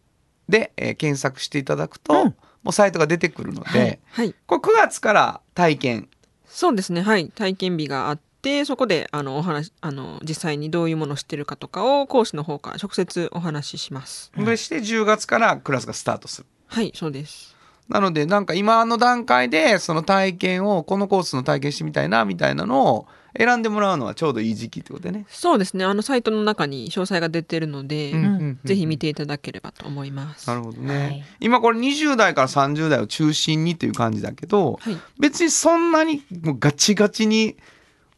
[0.47, 2.35] で、えー検索していただくと、うん。
[2.63, 4.35] もうサイトが出てくるので、はいはい。
[4.45, 6.09] これ9月から体験。
[6.45, 7.01] そうですね。
[7.01, 7.29] はい。
[7.29, 14.31] 体験日があってそこであのお話あの実際にどういうものをしてるかとかを講師の方から直接お話しします。
[14.35, 16.47] そして10月からクラスがスタートする。
[16.67, 17.55] はいそうです。
[17.89, 25.25] なのでなんか今の段階でその体験をこのコースの体験してみたいなみたいなのを選んでもらうのはちょうどいい時期ってことでね。
[25.29, 25.85] そうですね。
[25.85, 30.47] あのサイトの中に詳細が出てるので、うんうんうんぜひ見ていただければと思います。
[30.47, 31.23] なるほどね、はい。
[31.39, 34.97] 今これ20代から30代を中心にっていう感じだけど、はい。
[35.19, 37.55] 別にそんなにもうガチガチに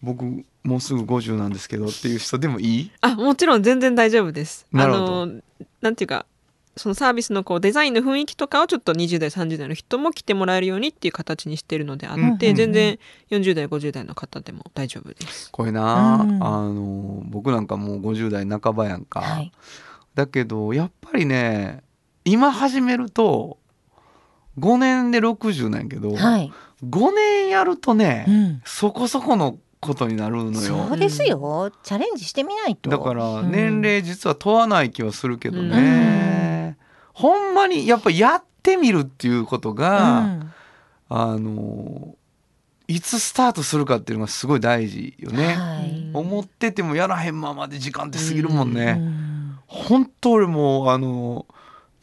[0.01, 0.23] 僕
[0.63, 2.91] もうすぐ50なんですけどっていう人でもいい？
[3.01, 4.65] あもちろん全然大丈夫です。
[4.71, 5.05] なるほど。
[5.23, 5.41] あの
[5.81, 6.25] なんていうか
[6.79, 19.51] そのサービスのこうデザインの雰囲気とかをちょっと20代30代の人も来てもらえるようにっていう形にしてるのであって、うんうんうん全然40代50代の方でも大丈夫ですこれな、うんあの僕なんかもう50代半ばやんか、はい。
[20.15, 21.83] だけどやっぱりね
[22.23, 23.57] 今始めると
[24.57, 26.51] 5年で60なんやけど、はい。
[26.85, 28.61] 5年やるとね、うん。
[28.65, 31.71] そこそこのことになるのよそうですよ。
[31.83, 32.89] チャレンジしてみないと。
[32.89, 36.48] だからうん年齢実は問わない気はするけどね、
[37.19, 40.53] ほんまにやっぱやってみるっていうことが、うん。
[41.09, 42.15] あの
[42.87, 46.11] いつスタートするかっていうのがすごい大事よね、はい。
[46.13, 49.57] 思っててもやらへんままで時間って過ぎるもんね、うん。
[49.67, 51.45] 本当俺もうあの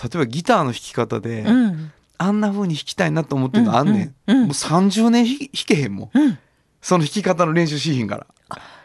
[0.02, 1.92] 例えばギターの弾き方で、うん。
[2.18, 6.18] あんな風に弾きたいなと思ってるのあんねん、うんうんもう30年弾弾けへんもん。
[6.18, 6.38] うん。
[6.82, 8.26] その弾き方の練習しひんから、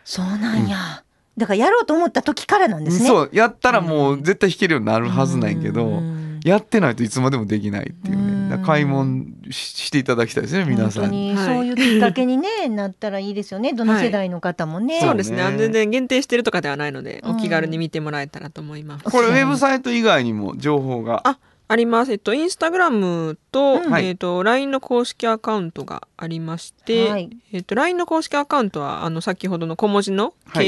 [0.03, 1.03] そうなんや。
[1.37, 3.07] だからやろうと思った時からなんですね。
[3.07, 3.29] そう。
[3.31, 6.10] やったらもう絶対弾けるようになるはずなんやけど、うん
[6.43, 8.49] やってないといつまでもできないっていううん。
[8.49, 11.35] ね買い物ししていただきたいですね皆さんに。
[11.37, 13.73] そういうきっかけに、ね、なったらいいですよね。
[13.73, 14.99] どの世代の方もね。
[14.99, 15.43] そうそうですね。
[15.57, 17.35] 全然限定してるとかではないので、うん。
[17.35, 19.05] お気軽に見てもらえたらと思います。
[19.05, 21.21] これウェブサイト以外にも情報が。
[21.25, 22.11] ああります。
[22.11, 23.89] えっと、インスタグラムと、うん。
[23.89, 24.07] はい。
[24.07, 27.29] えっと、LINE の公式アカウントがありまして、はい。
[27.53, 30.65] えっと、LINE の公式アカウントは、あの、先ほどの小文字のはい。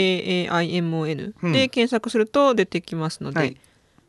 [0.47, 1.51] KAIMON うん。
[1.51, 3.57] で検索すると出てきますので、はい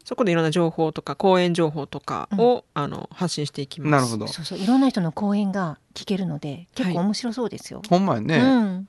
[0.04, 3.90] そこでいろんな情報とか、講演情報とかを、あの、発信していきます。
[3.90, 4.26] なるほど。
[4.26, 7.80] そうそういろんな人の講演が聞けるので結構面白そうですよ。
[7.88, 8.88] ほんまやね、うん、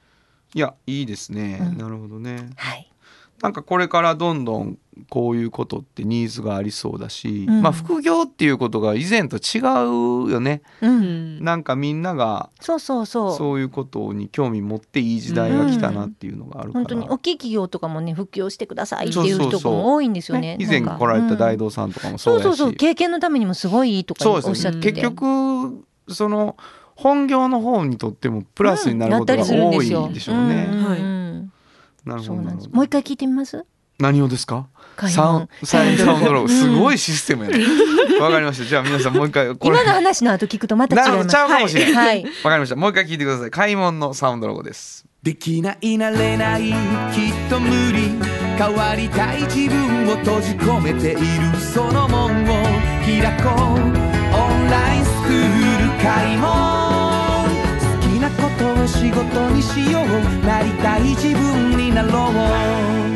[0.53, 1.77] いやいいですね、うん。
[1.77, 2.49] なるほどね。
[2.57, 2.91] はい。
[3.41, 4.77] なんかこれからどんどん
[5.09, 7.61] こういうことってニーズがありそうだし、うん。
[7.61, 9.59] まあ副業っていうことが以前と違
[10.27, 10.61] うよね。
[10.81, 11.39] ううん。
[11.39, 13.35] んなんかみんながそうそうそう。
[13.37, 19.59] そういうことに興味持っていい時代が来たなっていうのがあるから、本当に大きい企業とかもね復旧をしてくださいってそういうそうそう。
[19.59, 20.57] 人も多いんですよね。
[20.57, 21.59] ね以前来られた大うん。
[21.59, 24.91] 道さんとかもそそううやし、そうそう経験のためにもすごいいいとかおっしゃってて。
[24.93, 26.55] 結局その
[26.95, 30.65] 本業の方にとってもプラスになることが多いでしょうね。
[30.65, 30.81] ん。
[30.81, 30.85] ん。
[30.85, 30.99] はい。
[30.99, 31.51] うん
[32.05, 32.33] なるほど。
[32.35, 33.65] もう一回聞いてみます？
[33.99, 34.67] 何をですか？
[34.95, 36.31] 開サウ門ンド。
[36.33, 36.49] ロゴうん。
[36.49, 37.65] すごいシステムやね。
[38.19, 38.65] わかりました。
[38.65, 39.77] じゃあ皆さんもう一回これ。
[39.81, 41.09] 今の話の後聞くとまた違います。
[41.09, 41.29] なるほど。
[41.29, 41.93] ちゃうかもしれない。
[41.93, 42.75] わ、はいかりました。
[42.77, 43.51] もう一回聞いてください。
[43.51, 45.05] 開門のサウンドロゴです。
[45.21, 46.73] できないなれないきっ
[47.49, 48.11] と無理
[48.57, 51.19] 変わりたい自分を閉じ込めている
[51.59, 52.45] その門を
[53.03, 53.79] 開こう。
[54.37, 56.49] オンラインスクール開門
[57.79, 60.45] 好きなことを仕事にしよう。
[60.45, 63.14] なりたい自分になろう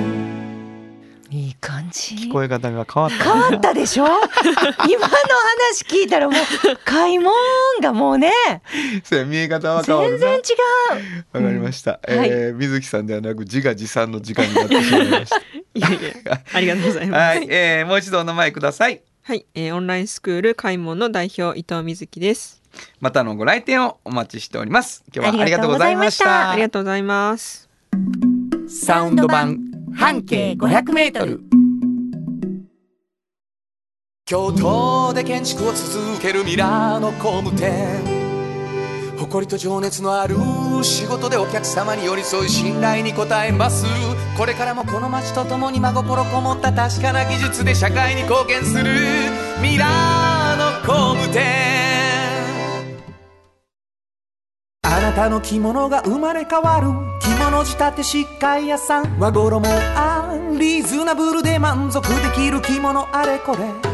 [1.89, 2.15] 感じ。
[2.15, 4.05] 聞こえ方が変わった変わったでしょ？
[4.05, 6.41] 今の話聞いたらもう
[6.85, 7.33] 開門
[7.81, 8.31] がもうね。
[9.03, 10.17] そうや見え方は変わるな。
[10.17, 10.41] 全然違
[11.33, 11.37] う。
[11.37, 12.17] わかりました、うん。
[12.19, 12.29] はい。
[12.29, 15.31] えー水木さんではなく自画自賛の時間になってしまいまし
[15.75, 15.93] いやい
[16.25, 17.37] やありがとうございたます。
[17.37, 19.01] はい、えー、もう一度お名前ください。
[19.23, 22.61] はい、えーオンラインスクール開門の代表伊藤瑞希です。
[22.99, 25.03] またのご来店をお待ちしております。
[25.13, 26.25] 今日はあありがとうござざいました。
[26.25, 27.67] たありがとうございます。
[28.67, 29.57] サウンド版
[29.95, 31.41] 半径500メートル
[34.29, 37.99] 京都で建築を続けるミラーの工務店。
[39.17, 40.35] 誇りと情熱のある
[40.83, 43.87] 仕事でお客様に寄り添い信頼に応えます。
[44.37, 48.83] これからもこの街とともに真心こもった確かな技術で社会に貢献する。
[49.63, 51.41] ミラーの工務店。
[54.83, 56.89] あなたの着物が生まれ変わる。
[57.19, 59.17] 着物仕立て疾患屋さん。
[59.17, 63.88] 和衣あリーズナブルで満足できる着物あれこれ。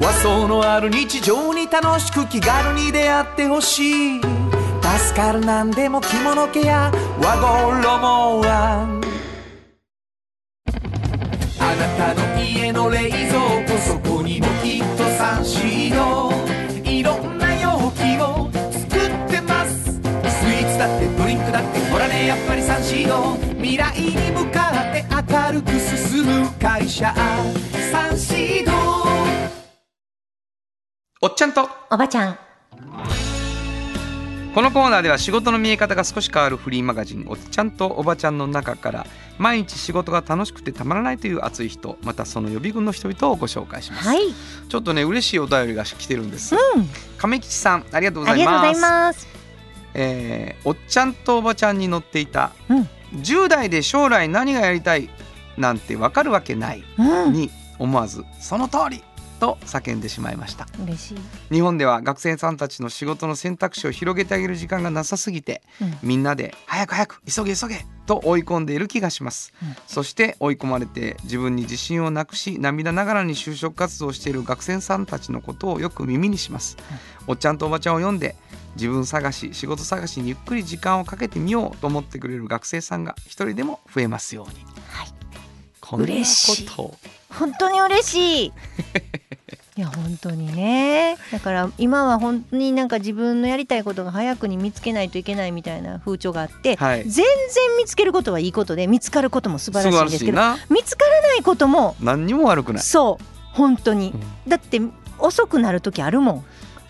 [0.00, 4.20] 和装のある日常に楽しく気軽に出会ってほしい。
[4.20, 6.92] 助かるなんでも着物ケア。
[7.20, 7.90] 和衣
[8.40, 8.86] は
[11.60, 16.32] あなたの家の冷蔵庫そこにもきっとサンシード
[16.88, 19.90] いろんな容器を作ってます。
[19.92, 19.98] ス
[20.46, 22.28] イーツだってドリンクだってほらね。
[22.28, 27.12] やっぱりサンシード未来に向かって明るく進む会社。
[27.90, 29.07] サンシード
[31.20, 31.68] おっちゃんと。
[31.90, 32.38] おばちゃん。
[34.54, 44.20] このコーナーでは仕事の見え方が少し変わるフリーマガジン「おっちゃんとおばちゃん」の中から毎日仕事が楽しくてたまらないという熱い人またその予備軍の人々をご紹介します、はい。
[44.68, 46.88] ちょっとね嬉しいお便りが来てるんです、うん。
[47.18, 48.44] 亀吉さんありがとうござい
[48.76, 49.26] ます。
[49.94, 52.88] えーおっちゃんとおばちゃんに乗っていた、うん。
[53.16, 55.10] 10代で将来何がやりたい
[55.56, 57.32] なんてわかるわけないうん。
[57.32, 57.50] に
[57.80, 59.02] 思わずその通り
[59.38, 60.66] と叫んでしまいました。
[60.82, 61.18] 嬉しい。
[61.50, 65.98] 日本では学生さんたちの仕事の選択肢を広げてあげる時間がなさすぎて、うん。
[66.02, 69.76] みんなで早く早く急げ急げと追い込んでいる気がします、うん。
[69.86, 76.76] そして追い込まれて自分に自信をなくし涙ながらに就職活動をしている学生さんたちのことをよく耳にします、
[77.26, 78.34] おっちゃんとおばちゃんを読んで
[78.76, 85.17] 自分探し仕事探しにゆっくり時間をかけてみようと思ってくれる学生さんが一人でも増えますように、はい
[85.88, 86.66] こんな嬉しい。
[86.68, 86.82] こと。
[86.82, 86.94] を
[87.30, 88.52] 本当に嬉しい。
[89.76, 91.16] いや本当にね。
[91.30, 97.04] だから今は本当になんか自分のやりたいことが早くに見つけないといけないみたいな風潮があって、はい。
[97.04, 97.24] 全然
[97.78, 100.58] 見つけることはいいことで見つかることも素晴らしいんですけどな。
[100.68, 104.50] 見つからないことも何にも悪くない、そう本当に、うん。
[104.50, 104.80] だって
[105.18, 106.44] 遅くなる時あるもん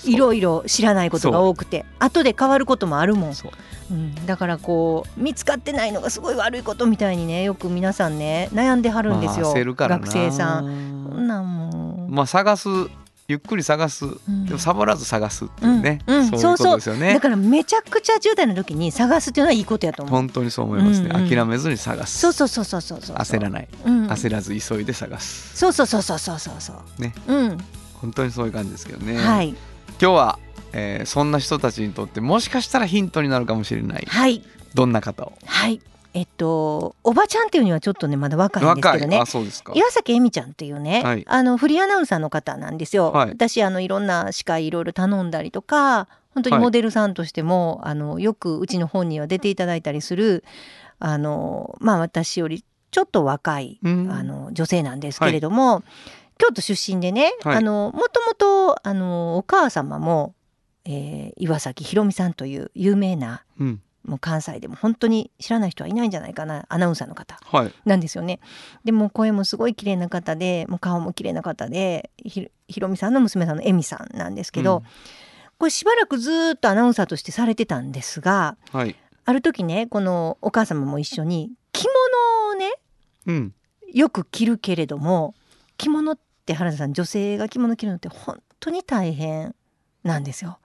[0.04, 3.52] いろいろ知らないことが多くて後で変わることもあるもん、そう。
[3.90, 11.08] うん、だからこう見つかってないのがすごい悪いことみたいにねよく皆さんね悩んではるんですよ、まあ学生さん。
[11.10, 12.12] そんなんもう。
[12.12, 12.68] まあ探す
[13.28, 14.46] ゆっくり探す、ん。
[14.46, 16.16] でもサボらず探すっていうね、うん。
[16.16, 16.38] うん。
[16.38, 17.12] そういうことですよね。
[17.12, 20.14] だからめちゃくちゃ10代の時に探すっていうのはいいことやと思う。
[20.14, 21.28] 本当にそう思いますね、うんうん。
[21.28, 22.18] 諦めずに探す。
[22.18, 23.16] そうそうそうそうそうそう。
[23.16, 25.56] 焦らない、うん、焦らず急いで探す。
[25.56, 27.02] そうそうそうそうそうそうそう。
[27.02, 27.12] ね。
[27.26, 27.58] うん、
[27.94, 29.54] 本当にそういう感じですけどね、はい
[30.00, 30.38] 今日は、
[30.72, 34.06] えーそんな人たちにとってもしかしたらヒントになるかもしれない。
[34.06, 34.42] はい。
[34.74, 35.32] どんな方を？
[35.44, 35.80] はい。
[36.14, 39.18] えっとおばちゃんっていうにはちょっとねまだ若いんですけどね。
[39.18, 39.72] あそうですか。
[39.74, 41.24] 岩崎恵美ちゃんっていうね、はい。
[41.26, 43.10] あのフリーアナウンサーの方なんですよ。
[43.10, 43.30] はい。
[43.30, 46.62] 私あのいろんな司会いろいろ頼んだりとか本当にはい。
[46.62, 50.44] モデルさんとしても、あのよくうちの本には出ていただいたりする
[51.00, 54.12] あのまあ私よりちょっと若い、うん。
[54.12, 55.82] あの女性なんですけれども、
[56.38, 57.56] 京都出身でね、はい。
[57.56, 60.34] あのもともとあのお母様も、
[60.84, 63.82] えー岩崎宏美さんという有名なうん。
[64.04, 67.72] もう関西でも本当に知らない人はいないんじゃないかなアナウンサーの方はい。
[67.84, 68.40] なんですよね。
[68.84, 74.82] でもう声もすごい綺麗な方でもう顔も綺麗な方でひひろみさんの娘さんのエミさんなんですけど、うん。
[75.58, 78.96] これしばらくずーっとアナウンサーとしてされてたんですがはい。
[79.26, 81.84] ある時ねこのお母様も一緒に着
[82.46, 82.72] 物をね
[83.26, 83.54] うん。
[83.92, 85.34] よく着るけれども
[85.76, 86.22] 着物って
[86.54, 89.54] 原田さん女性が着物着るのって本当に大変
[90.04, 90.58] なんですよ。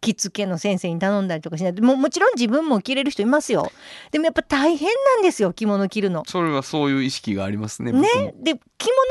[0.00, 1.82] 着付けの先生に頼んだりとかしないと。
[1.82, 3.72] ももちろん自分も着れる人いますよ。
[4.12, 6.22] でもやっぱ大変なんですよ着物着るの。
[6.26, 8.34] それはそういう意識がありますねね。
[8.36, 8.60] で着物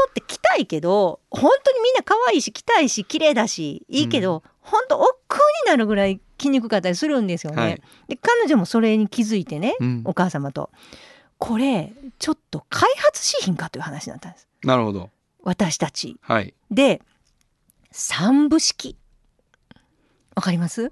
[0.09, 7.61] って着たいけど本当にみんな可愛いし着たいし綺麗だしいいけど、本当億劫になるぐらい着にくかったりするんですよね。
[7.61, 7.81] はい。
[8.07, 10.01] で彼女もそれに気づいてね、うん。
[10.05, 10.69] お母様と。
[11.37, 14.47] これちょっと開発しひんかという話になったんです。
[14.63, 15.09] なるほど
[15.47, 16.17] 私たち。
[16.19, 16.53] はい。
[16.69, 17.01] で
[17.91, 18.97] 三部式。
[20.35, 20.91] わかります？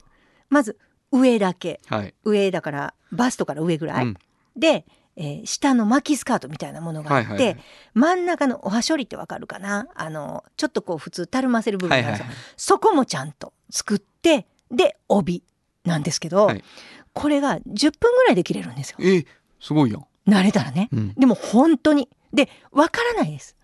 [0.49, 0.78] まず
[1.12, 1.82] 上だけ。
[1.88, 2.14] はい。
[2.24, 4.14] 上だからバストから上ぐらい、うん。
[4.56, 4.86] で、
[5.18, 7.64] えー下の巻きスカートみたいなものがあって、はいはいはい。
[7.95, 9.89] 真ん中のおはしょりってわかるかな？
[9.93, 15.43] あのちょっとこう普通たるませる部分はいはいがあるんですよ、そこもちゃんと作ってで帯
[15.84, 16.64] なんですけど、はい。
[17.12, 18.97] これが10分ぐらいで着れるんですよ。
[19.01, 19.26] え
[19.60, 20.88] すごいやん、慣れたらね。
[20.93, 22.08] うん、でも本当に。
[22.34, 23.55] でわからないです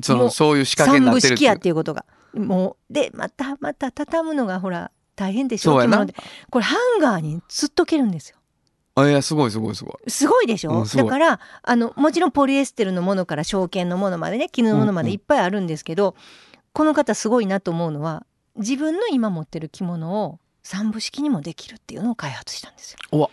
[0.00, 2.04] そのそういう仕掛けになってる三部式やっていうことが。
[2.34, 5.72] もうでまたまた畳むのがほら大変でしょ。
[5.72, 6.06] そうやな。
[6.50, 8.38] これハンガーにつっとけるんですよ。
[8.94, 10.10] あいやすごいすごいすごい。
[10.10, 16.14] すごいでしょ、うんだからあのもちろんポリエステルのものから証券のものまでね絹のものまでいっぱいあるんですけど、
[16.72, 18.26] この方すごいなと思うのは
[18.56, 23.30] 自分の今持ってる着物を三部式にもできるっていうのを開発したんですよ。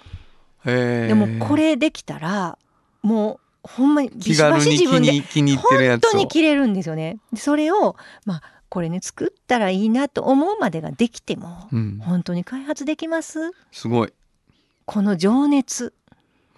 [0.66, 2.58] でもこれできたら
[3.02, 7.18] もうほんまにビ気シバ軽に気シ自分でに気に入ってるや本当に着れるんですよね。
[7.34, 7.96] でそれを
[8.26, 13.52] まあこれね作ったらいいなと思うまでができてもうん、本当に開発できます？
[13.72, 14.14] すごい、
[14.86, 15.94] この情熱。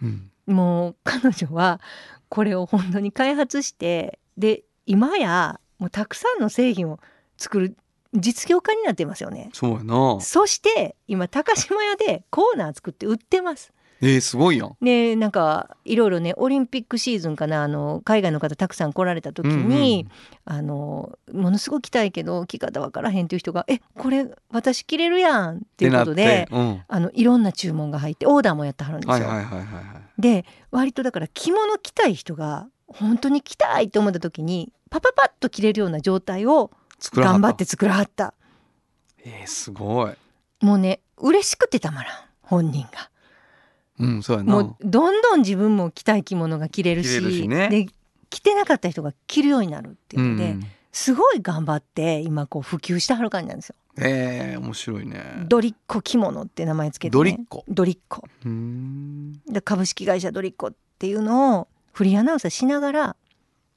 [0.01, 1.79] うん、もう彼女は
[2.27, 6.99] これを本当に開発してで今やもうたくさんの製品を
[7.37, 7.75] 作る
[8.13, 9.49] 実業家になってますよね。
[9.53, 10.19] そうやな。
[10.19, 13.71] そして今高島屋でコーナー作って売ってます。
[14.01, 14.75] えー、すごいやん。
[14.81, 20.07] でなんかいろいろねオリンピックシーズンかなあの海外の方たくさん来られた時に、
[20.43, 29.27] あのものすごく着たいけど着方わからへんっていう人が「えこれ私着れるやん」っていうことでってなってあのいろんな注文が入ってオーダーもやってはるんうん、ですよ。
[29.27, 29.81] はいはいはいはいは
[30.17, 30.21] い。
[30.21, 36.71] で割とだから着物着たい人が本当に着たいと思った時にパパパッと着れるような状態を
[37.13, 38.33] 頑張って作らはった。
[39.23, 40.13] えー、すごい。
[40.61, 43.10] もうね嬉しくてたまらん本人が
[44.01, 44.53] うんそうやな。
[44.53, 47.69] もうどんどん自分も着たい着物が着れるしね。
[47.69, 47.87] で
[48.29, 53.75] 着てなかった人が着るようになるっていうので、ん、すごい頑張って今こう普及してはる感じなんですよ。
[53.97, 55.43] えー、面白いね。
[55.47, 57.65] ドリッコ着物って名前つけて、ね、ドリッコ。
[57.67, 58.23] ドリッコ。
[58.45, 59.41] うーん。
[59.47, 63.15] で株式会社ドリッコっていうのをフリーアナウンサーしながら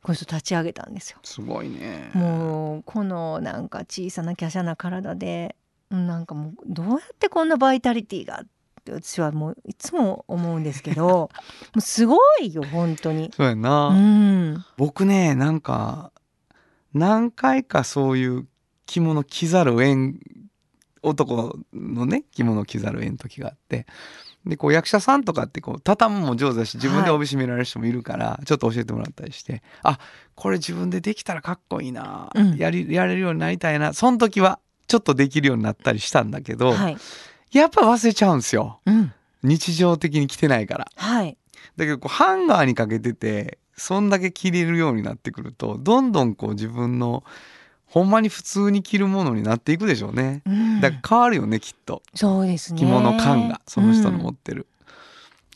[0.03, 1.19] この人立ち上げたんですよ。
[1.25, 2.11] すごいね。
[2.15, 5.57] もうこのなんか小さな華奢な体で
[5.91, 8.47] うんなんかもうどうやってこんなバイタリティがっ
[8.85, 11.31] て私はもういつも思うんですけど も
[11.77, 13.31] うすごいよ本当に。
[13.35, 16.13] そうやな、うん、僕ねなんか
[16.93, 18.47] 何回かそういう
[18.87, 20.21] 着物着ざるを得ん
[21.03, 23.87] 男のね着物着ざるを得ん時があって
[24.47, 29.99] でこう役者さんとかってこう畳むも上手だし自分で帯締められる人もいるから、ちょっと教えてもらったりしてあ
[30.35, 32.57] これ自分でできたらかっこいいな、うん。
[32.57, 36.97] やりやれるようになりたいなその時はちょっとできるようになったりしたんだけど、はい、
[37.59, 40.89] やっぱ忘れちゃうんですようん、日常的に着てないから。
[40.97, 41.37] はい、
[41.77, 47.25] だけどこうハンガーにかけててそんだけ着れるようになってくるとどんどんこう自分の
[47.87, 50.43] ほんまに普通に着るものになっていくでしょうね。
[50.47, 52.81] うんだから変わるよねきっとそうですね。
[52.81, 54.67] 着物感がその人の持もってる。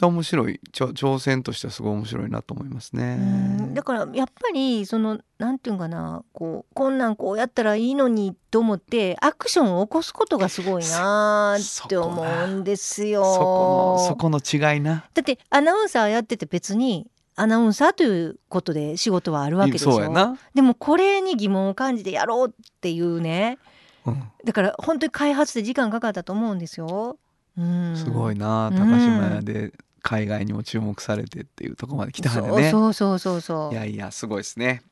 [0.07, 3.17] 面白い挑戦としてはすごい面白いなと思いますね。
[3.19, 3.23] う
[3.63, 13.25] んだからやっぱりそのなんていうんかなこうこんなんこうやったらいいのにと思ってアクションを起こすことがすごいなーって思うんですよ。
[13.25, 15.05] そこのそこの違いな。
[15.13, 20.01] だってアナウンサーやってて別にアナウンサーということで仕事はあるわけでしょ。
[20.55, 23.59] でもこれに疑問を感じてやろうっていうね
[24.05, 27.19] うんだから本当に開発で時間かかったと思うんですよ。
[27.57, 29.73] うん、すごいなうん高島屋で
[30.03, 32.71] 海外にも注目されてっていうところまで来たはんだね。
[32.71, 33.73] そうそうそうそう。
[33.73, 34.83] いやいやすごいですね。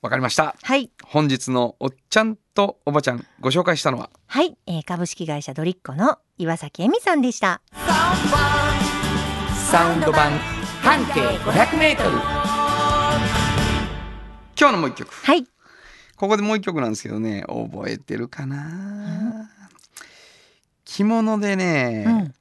[0.00, 0.56] わかりました。
[0.62, 0.90] はい。
[1.04, 4.10] 本日のおっちゃんとおばちゃんご紹介したのは？
[4.26, 7.60] はい、えー株式会社ドリッコの岩崎恵美さんでした。
[9.70, 10.32] サウンド版。
[10.82, 12.10] 半径500メートル。
[14.58, 15.12] 今日のもう一曲。
[15.12, 15.44] はい、
[16.16, 17.44] ここでもう一曲なんですけどね。
[17.46, 19.48] 覚えてるかな？
[20.84, 22.34] 着物でね、うん、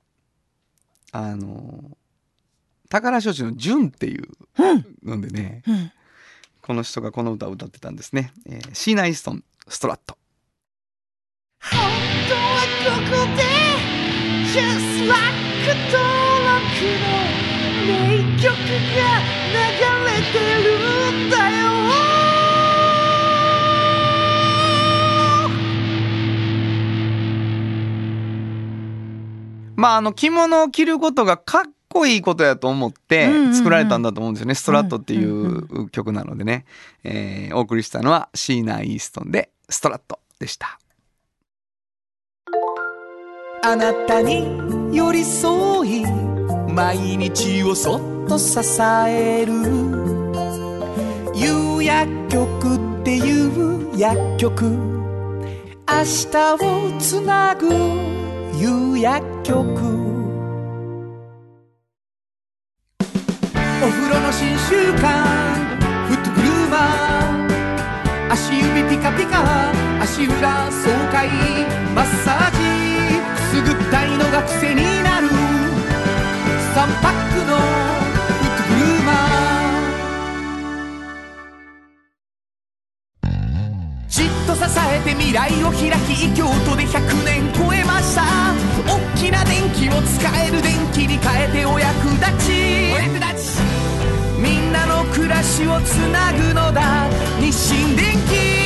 [1.12, 1.84] あの
[2.92, 4.28] 宝所持の純っていう
[5.02, 5.92] のでね、うん。
[6.62, 10.18] この人がこの歌を歌ってたんですね、えーシーナ・イーストンストラット。
[11.62, 11.80] 本
[12.28, 12.40] 当は
[12.84, 13.44] ここで
[14.52, 15.22] Just like
[15.90, 16.04] 登
[16.44, 16.68] 録
[17.00, 17.16] の
[17.88, 17.90] 名
[18.44, 19.00] 曲が
[19.48, 19.56] 流
[20.06, 20.76] れてる
[21.28, 21.72] んだよ。
[29.78, 36.66] まああの着物を着ることがかっこいいことやと思ってうんうんうん作られたんだと思うんですよね、ストラットっていうんう曲なのでね、
[37.04, 40.80] えーお送りしたのはシーナ・イーストンでストラットでした。
[43.64, 46.06] あなたに寄り添い
[46.74, 48.60] 毎日をそっと支
[49.08, 49.54] える。
[51.36, 54.66] 夕薬局っていう薬局。
[55.88, 55.98] 明
[56.32, 57.68] 日をつなぐ
[58.58, 60.11] 夕薬局
[63.84, 65.10] お風呂の新習慣
[66.06, 69.72] フットグルーマー足指ピカピカ
[70.04, 71.28] 足裏爽快
[71.96, 72.58] マッサージ
[73.34, 75.34] くすぐったいのが癖になる3
[77.02, 83.26] パックのフットグルーマー
[84.08, 84.62] じっと支
[84.94, 88.22] えて未来を開き京都で100年超えました。
[88.86, 92.52] 大きな電気を使える電気に変えてお役立ち
[92.94, 93.71] お役立ち。
[94.42, 97.08] みんなの暮らしをつなぐのだ。
[97.40, 98.62] 日清電気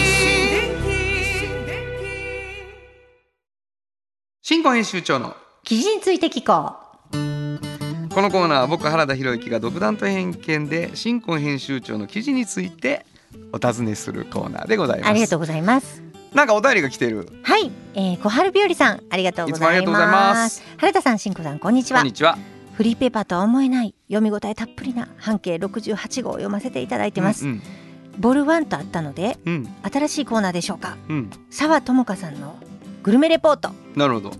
[4.41, 6.77] 新婚編集長の記事について聞こ
[7.11, 13.05] このコーナーは僕原田博之が独断と偏見で新婚編集長の記事について
[13.51, 15.09] お尋ねするコーナーでございうます。
[15.09, 16.01] ありがとうございます。
[16.33, 17.27] なんかお便りが来てる。
[17.43, 19.59] はい、えー、小春日和さんありがとうございます。
[19.59, 20.63] いつもありがとうございます。
[20.77, 21.99] 原田さん、しんこさんこんにちは。
[21.99, 22.37] こんにちは
[22.75, 27.61] フリーペーパーとは思えない読み応えたっぷりな半径68号を読ませていただいてます、うん
[28.17, 29.67] ボルワンとあったのでうん。
[29.83, 30.97] 新しいコーナーでしょうか。
[31.09, 32.55] うん、澤智香さんの
[33.03, 33.71] グルメレポート。
[33.95, 34.31] なるほど。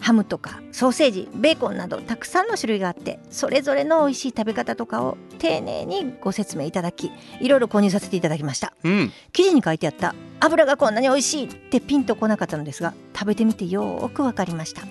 [0.00, 8.74] ハムとかソーセージベーコンなどたくさんの種類があってそれぞれの美味しい食べ方とかを丁寧にご説明いただきいろいろ購入させていただきました。
[8.82, 9.12] うん。
[9.32, 14.82] 記事に書いてあった油がこんなに美味しいってピンとこなかったのですが食べてみてよーくわかりました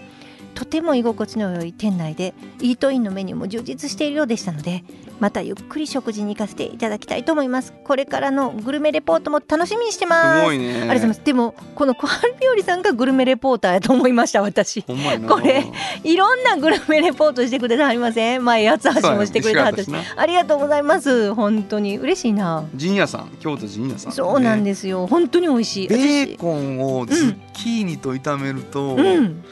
[0.62, 4.84] とても居心地の良い店内でイートインのメニューも充実しているようでしたので
[5.20, 7.74] またゆっくり食事に行かせていただきたいと思います。
[7.84, 10.40] これからのグルメレポートも楽しみにしてます。
[10.42, 10.74] すごいね。
[10.74, 11.24] ありがとうございます。
[11.24, 14.84] でもこの小春日和さんがグルメレポーターやと思いました私。
[14.84, 15.66] これ
[16.04, 18.46] いろんなグルメレポートしてくれてはりません。
[18.46, 19.92] 前八つ橋もしてくれてはったし。
[20.16, 21.34] ありがとうございます。
[21.34, 22.66] 本当に嬉しいな。
[22.76, 25.08] 陣屋さん京都陣屋さん、そうなんすですよ。
[25.08, 25.88] 本当に美味しい。
[25.88, 29.44] ベー私コンをズッキーニと炒めると、うん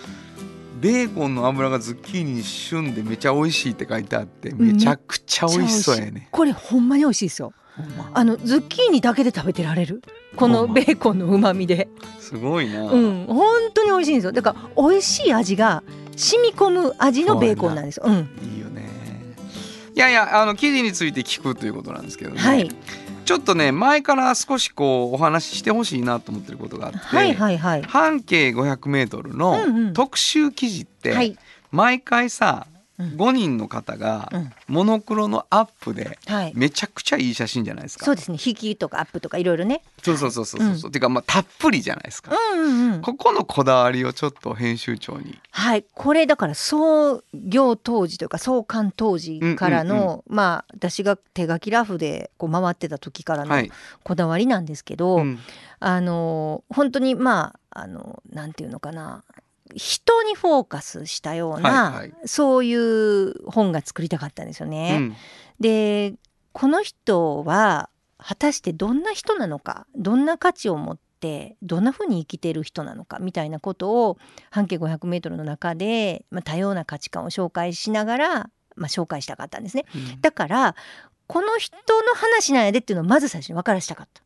[0.79, 7.53] ベーコンの油がズッキーニに旬でめちゃ美味しいって書いてあってめちゃくちゃ美味しそうやね、これほんまに美味しいですよ。
[7.97, 8.11] ま。
[8.13, 10.01] あのズッキーニだけで食べてられる。
[10.35, 11.89] このベーコンの旨味で。
[12.19, 13.25] すごいな、うん。
[13.25, 14.31] 本当に美味しいんですよ。
[14.31, 15.83] だから美味しい味が
[16.15, 17.97] 染み込む味のベーコンなんです。
[17.97, 18.29] ようん。
[18.53, 18.89] いいよね。
[19.95, 22.69] いやいやあの記事について聞くということなんですけどね、はい
[23.29, 27.83] ちょっとね前から少しこうお話ししてほしいなと思ってることがあって、はいはいはい。
[27.83, 31.37] 半径 500m の特集記事って、はい。
[31.69, 34.51] 毎回さうん5人の方がうん。
[34.67, 36.53] モノクロのアップではい。
[36.55, 38.05] めちゃくちゃいい写真じゃないですか。
[38.05, 38.37] そうですね。
[38.43, 39.81] 引きとかアップとかいろいろね。
[40.03, 40.99] そうそうそうそうそう、てい。
[40.99, 42.35] うかまあたっぷりじゃないですか。
[42.53, 43.01] うんうんうん。
[43.01, 45.39] ここのこだわりをちょっと編集長に。
[45.51, 45.85] はい。
[45.93, 53.71] これだから創業当時というか創刊当時からの、まあ私が手書きラフでこう回ってた時からのはい。
[54.03, 55.39] こだわりなんですけど、うん。
[55.79, 59.23] あの本当にまああのなんていうのかな
[59.75, 64.97] 人にフォーカスしたような、はいはいそういう本が作りたかったんですようね。
[64.97, 65.15] ん
[65.59, 66.13] で
[66.53, 74.17] この人は果たしてどんな人なのかどんな価値を持ってどんなふうに生きてる人なのかみたいなことを
[74.51, 78.29] 半径 500m の中で、まあ、多様な価値観を紹介しながら、
[78.75, 79.85] まあ、紹介したかったんですね。
[80.21, 80.75] だから
[81.27, 84.23] この人の話なんやでっていうのをまず最初に分からしたかった。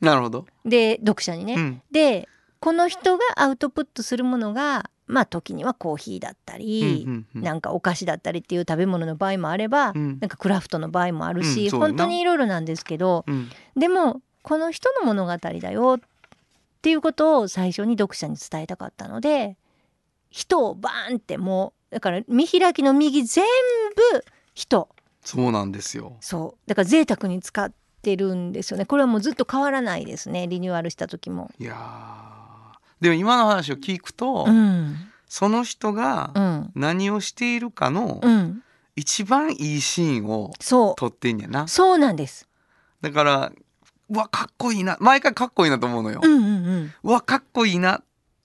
[0.00, 0.46] なるほど。
[0.64, 1.54] で読者にね。
[1.54, 2.28] うんで
[2.60, 7.42] この人がアウトプットするものがまあ時にはコーヒーだったり、うんうんうん。
[7.42, 10.18] なんかお菓子だったりっていう食べ物の場合もあれば、うん。
[10.20, 13.50] なんかクラフトの場合もあるし、うん本当にいろいろなんですけどうん。
[13.76, 16.00] でもこの人の物語だよっ
[16.82, 19.56] ていうことを最初に読者に伝えたかったので
[20.30, 23.44] 人をバーンってもうだから見開きの右全
[24.12, 24.88] 部人。
[25.22, 26.16] そうなんですよ。
[26.20, 26.68] そう。
[26.68, 28.86] だから贅沢に使ってるんですよね。
[28.86, 30.46] これはもうずっと変わらないですね。
[30.46, 31.50] リニューアルした時も。
[31.58, 32.39] いやー
[33.00, 34.96] でも今の話を聞くと、うん。
[35.26, 36.70] その人がうん。
[36.74, 38.62] 何をしているかのうん。
[38.96, 41.64] 一番いいシーンをそ撮ってんやな。
[41.64, 42.48] うそうなんです。
[43.00, 43.52] だから
[44.10, 44.98] うわかっこいいな。
[45.00, 46.92] 毎回かっこいいなと思うのよ、うんうんうん。
[47.04, 48.02] うわかっこいいな。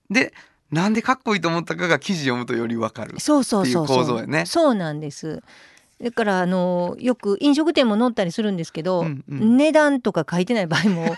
[0.09, 0.33] で
[0.71, 3.19] なんでかっこいいと思ったかが記事読むとよりわかる。
[3.19, 3.93] そうそうそうそう。
[3.93, 4.45] っていう構造やね。
[4.45, 5.43] そうなんです。
[6.01, 9.57] だからあのよく飲食店も載ったりするんですけど、うんうん。
[9.57, 11.15] 値段とか書いてない場合も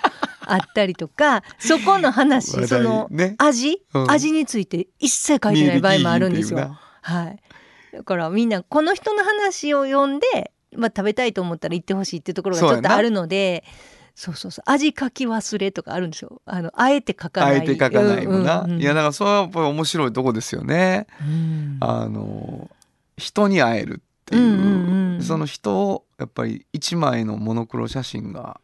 [0.54, 3.36] あったりとかそこの話そのね。
[3.38, 4.12] 味、うん。
[4.12, 4.32] 味？
[4.32, 6.78] について一切書いてない場合もあるんですよ。
[7.02, 7.40] はい、
[7.94, 13.64] だからみんなこの人の話を読んで、まあ、食べたいと思ったら行ってほしいっていうところがちょっとあるので
[14.16, 14.64] そうそうそう。
[14.66, 16.42] 味書き忘れとかあるんですよ。
[16.46, 17.52] あのあえて書かない。
[17.52, 18.82] あえて書かないもんな、うんうんうん。
[18.82, 21.06] いやだからそれはやっぱり面白いとこですよね。
[21.22, 21.78] うん。
[21.82, 22.70] あの
[23.16, 25.22] 人に会えるっていう,、うんうんうん。
[25.22, 28.60] その人をやっぱり一枚のモノクロ写真が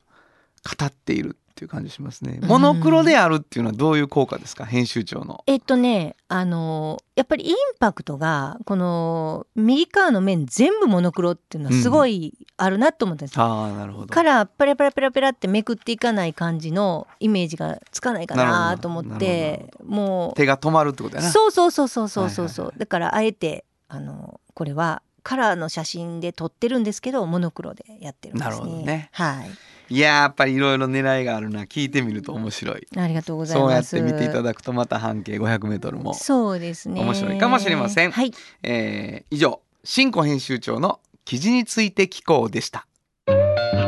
[0.80, 2.50] 語っているっていう感じしますね、うん。
[2.50, 4.66] モノクロであるっていうのはどういう効果ですか？
[4.66, 5.44] 編集長の。
[5.48, 13.46] えっとねあのやっぱりインパクトがこの右側の面全部モノクロっていうのはすごいあるなと思ったんですよ。
[13.46, 14.08] ああなるほど。
[14.08, 21.30] からペラペラペラペラってめくっていかない感じのイメージがつかないかなと思ってもう手が止まるってことやな。
[21.30, 22.80] そうそうそうそうそうそうそう、はいはいはい。
[22.80, 28.50] だからあえてあのこれはカラーの写真で撮ってるんですけどモノクロでやってるんですね。
[28.50, 29.10] なるほどね。
[29.14, 29.50] はい
[29.94, 33.96] いやーやっぱりいろいろ狙いがあるな聞いてみると面白いありがとうございそうやっます。
[33.96, 37.00] て見ていただくとまた半径 500m も、そうですね。
[37.02, 38.32] 面白いかもしれませんはい。
[38.64, 42.88] えー以上新庫編集長の記事について聞こうでした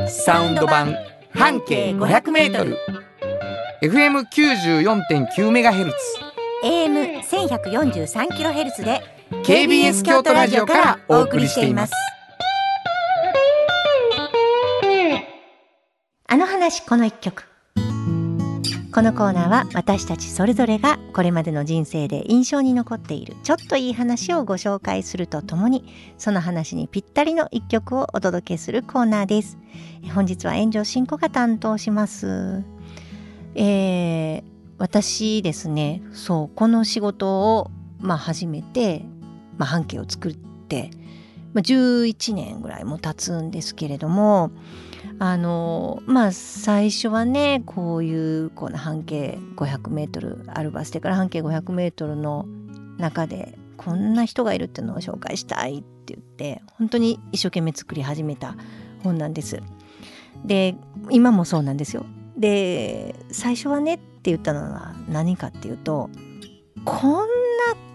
[0.07, 0.95] サウンド版
[1.33, 2.75] 半径 500m
[3.81, 5.97] FM94.9 メガヘルツ
[6.63, 9.01] AM 千百四十三キロヘルツで
[9.43, 11.93] KBS 京都ラジオからお送りしています。
[16.35, 17.45] あの話この一曲。
[18.93, 25.85] このコーナーは私たちそれぞれがこれまでの人生で印象に残っているちょっといい話をご紹介するとともに
[26.17, 29.57] その話にぴったりの一曲をお届けするコーナーです。
[30.13, 32.65] 本日は炎上進行が担当します。
[33.55, 34.43] えー
[34.77, 39.05] 私ですねそうこの仕事を、まあ、始めて、
[39.57, 40.91] まあ、半径を作って、
[41.53, 44.51] まあ、11年ぐらいも経つんですけれども
[45.17, 52.45] あのまあ最初はねこういうこの半径 500m アルバステから半径 500m の
[52.97, 58.55] 中でこんな人がいるっていうのを紹介したいって言って本当に一生懸命作り始めた
[59.03, 59.61] 本なんです。
[60.43, 60.75] で
[61.09, 62.05] 今もそうなんですよ。
[62.37, 66.09] で最初はねって言ったのは何かっていうと
[66.83, 67.25] こんな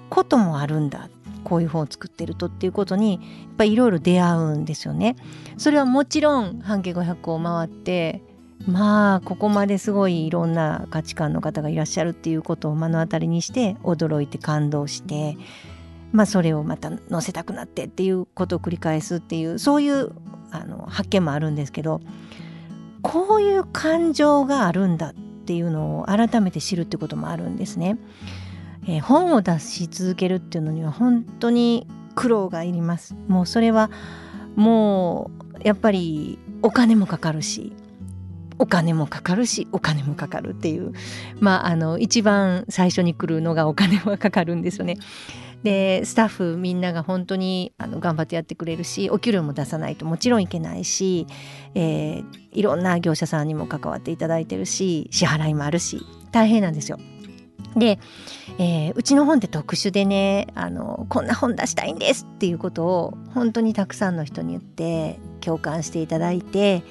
[0.08, 1.10] こともあるんだ
[1.44, 5.16] こういう本を作ってるとっていうことにやっぱりいろいろ出会うんですよね。
[5.56, 8.22] それはもちろん半径500を回って
[8.66, 15.36] まあここまですごいいろんな価値観の方がいらっしゃるっていうことを目の当たりにして驚いて感動して
[16.12, 20.12] まあそれをまた載せたくなってっていうことを繰り返すっていうそういう
[20.50, 22.00] あの発見もあるんですけど
[23.02, 27.98] こういう感情があるんだっていうのを改めて知るってこともあるんですね。
[28.86, 33.14] えー本を出し続けるっていうのには本当に苦労がいります。
[33.28, 33.90] もうそれは
[34.56, 37.72] もうやっぱりお金もかかるし
[38.58, 40.92] お金もかかるしお金もかかるっていう
[41.38, 44.98] まああの一番最初に来るのがお金はかかるんですよね。
[45.62, 51.26] でスタッフみんなが本当にあの頑張ってやってくれるしお給料も出さないともちろんいけないし、
[51.74, 56.02] えーいろんな業者さんにも関わっていただいてるし支払いもあるし
[56.32, 56.98] 大変なんですよ。
[57.76, 57.98] で、
[58.58, 66.82] えーうちの本って特殊でねあのこんな本出したいんですっていうことを本当にたくさんの人に言って共感していただいて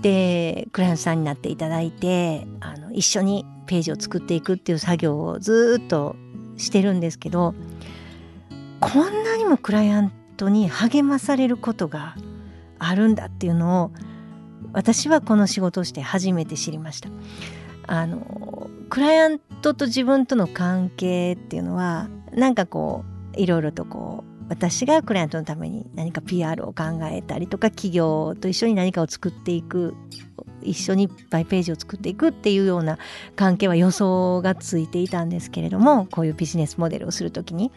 [0.00, 6.16] でクライアントさんになっていただいてあの一緒にページを作っていくっていう作業をずっと
[6.56, 7.54] してるんですけど
[8.80, 12.16] こんなにもクライアントに励まされることが
[12.78, 13.90] あるんだっていうのを
[14.72, 17.08] 私はこの仕事をして初めて知りました。
[17.86, 23.04] あのクライアントと自分との関係っていうのはなんかこ
[23.36, 29.94] ういろいろとこう私がクライアントのために何か PR を考えたりとか企業と一緒に何かを作っていく
[30.62, 32.98] 一緒にいっぱいページを作っていくっていうような
[33.36, 37.72] 関係は予想がついていたんですけれどもこういうビジネスモデルをするときに。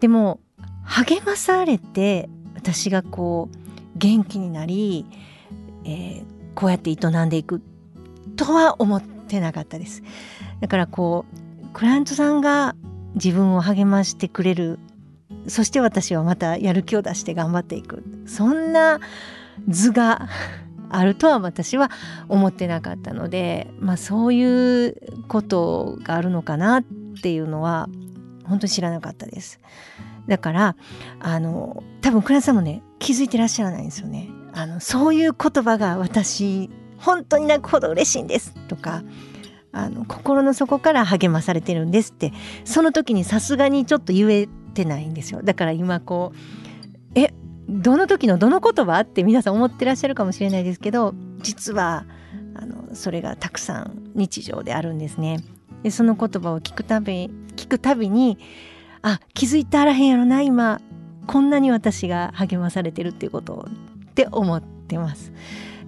[0.00, 0.40] でも
[0.84, 5.04] 励まされて私がこう元気になり、
[5.84, 7.62] えーこうやって営んでいく
[8.34, 10.02] とは思ってなかったです。
[10.60, 11.24] だからこ
[11.64, 12.74] うクライアントさんが
[13.14, 14.78] 自分を励ましてくれる。
[15.46, 18.02] そして私はまたやる気を出して頑張っていく。
[18.26, 19.00] そんな
[19.68, 20.28] 図が
[20.90, 21.90] あるとは私は
[22.28, 24.96] 思ってなかったので、まあ、そういう
[25.28, 26.84] ことがあるのかなっ
[27.22, 27.90] ていうのは
[28.44, 29.60] 本当に知らなかったです。
[30.26, 30.76] だから
[31.20, 34.30] あの多分倉田さんもね気づいてらっしゃらないんですよね。
[34.52, 39.02] あのそういう言葉が私本当に泣くほど嬉しいんですとか
[39.72, 42.32] あの心の底から励まされてるんですって
[42.64, 46.38] その時にさすがにちょっと言えてないんですよだから今こう
[47.14, 47.32] え
[47.68, 52.06] どの時のどの言葉って皆さん思ってらっしゃるかもしれないですけど実は
[52.54, 55.44] あのそれがたくさん日常であるんですね。
[55.82, 58.38] でその言葉を聞くたび聞くたびに
[59.02, 60.80] あ気づいたらへんやろな今
[61.28, 65.32] こんなに私が励まされてるっていうことをって思ってます。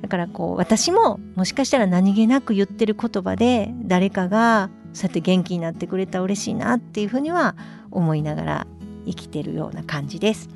[0.01, 7.55] だからこう私ももしかしたら何気なく言ってる言葉で誰かがそうやって元気になってくれたら嬉しいなっていうふうには
[7.91, 8.67] 思いながら
[9.07, 10.49] 生きてるような感じです。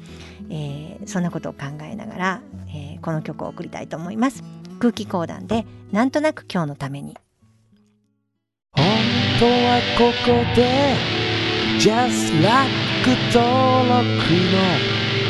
[0.50, 4.42] えーそんなことを考えながら、えーこの曲を送りたいと思います。
[4.78, 7.16] 空気講談でなんとなく今日のために
[8.72, 8.84] 本
[9.38, 10.94] 当はここで
[11.78, 12.70] Just Like
[13.32, 15.03] 登録の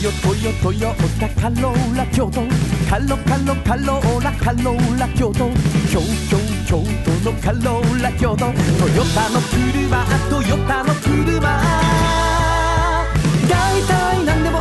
[0.00, 2.42] ヨトヨトヨタカローラ京都。
[2.88, 5.50] カロカロカローラカローラ京都。
[5.90, 6.38] 京京
[6.68, 8.36] 京都のカローラ京都。
[8.36, 8.54] トヨ
[9.12, 11.40] タの車トヨタの車。
[13.50, 14.57] 大体何でも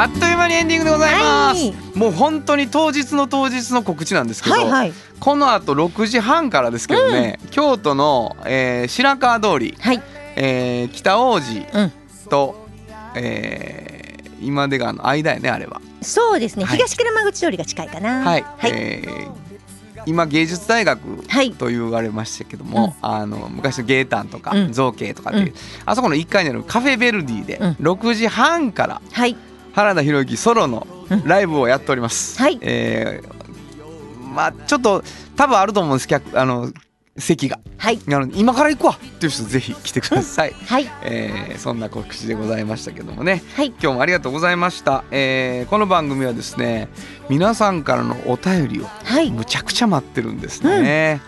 [0.00, 1.74] あっという間にエンディングでございます、はい。
[1.98, 4.92] もう本当に当日の当日の告知なんですけど、はいはい。
[5.18, 10.02] この後6時半からですけどね、京都の、えー白川通り、はい。
[10.36, 11.92] えー北大路うん。
[12.30, 12.68] と、
[13.16, 15.80] えー今出川の間やねあれは。
[16.00, 16.76] そうですね、はい。
[16.76, 18.20] 東車口通りが近いかな。
[18.20, 19.48] はい、はい、えー
[20.06, 21.52] 今芸術大学はい。
[21.54, 24.72] と言われましたけども、あの昔の芸壇とか、うん。
[24.72, 25.54] 造形とかっていう、うん。
[25.86, 27.72] あそこの1階にあるカフェベルディでうん。
[27.72, 29.36] 6時半からはい
[29.78, 31.24] 原田裕之ソロのうん。
[31.24, 32.36] ライブをやっております。
[32.38, 32.58] はい。
[32.60, 33.38] えー
[34.34, 35.02] まあちょっと
[35.36, 36.08] 多分あると思うんです。
[36.08, 36.72] 客あの
[37.16, 37.60] 席が。
[37.76, 37.98] はい。
[38.06, 38.92] なので今から行くわ。
[38.92, 40.90] っていう人ぜひ来てください、 はい。
[41.02, 43.42] えーそんな告知でございましたけどもね。
[43.56, 43.68] はい。
[43.68, 46.88] 今日もありがとうございました、えーこの番組はですね
[47.28, 49.30] 皆さんからのお便りをはい。
[49.30, 51.20] むちゃくちゃ待ってるんですね、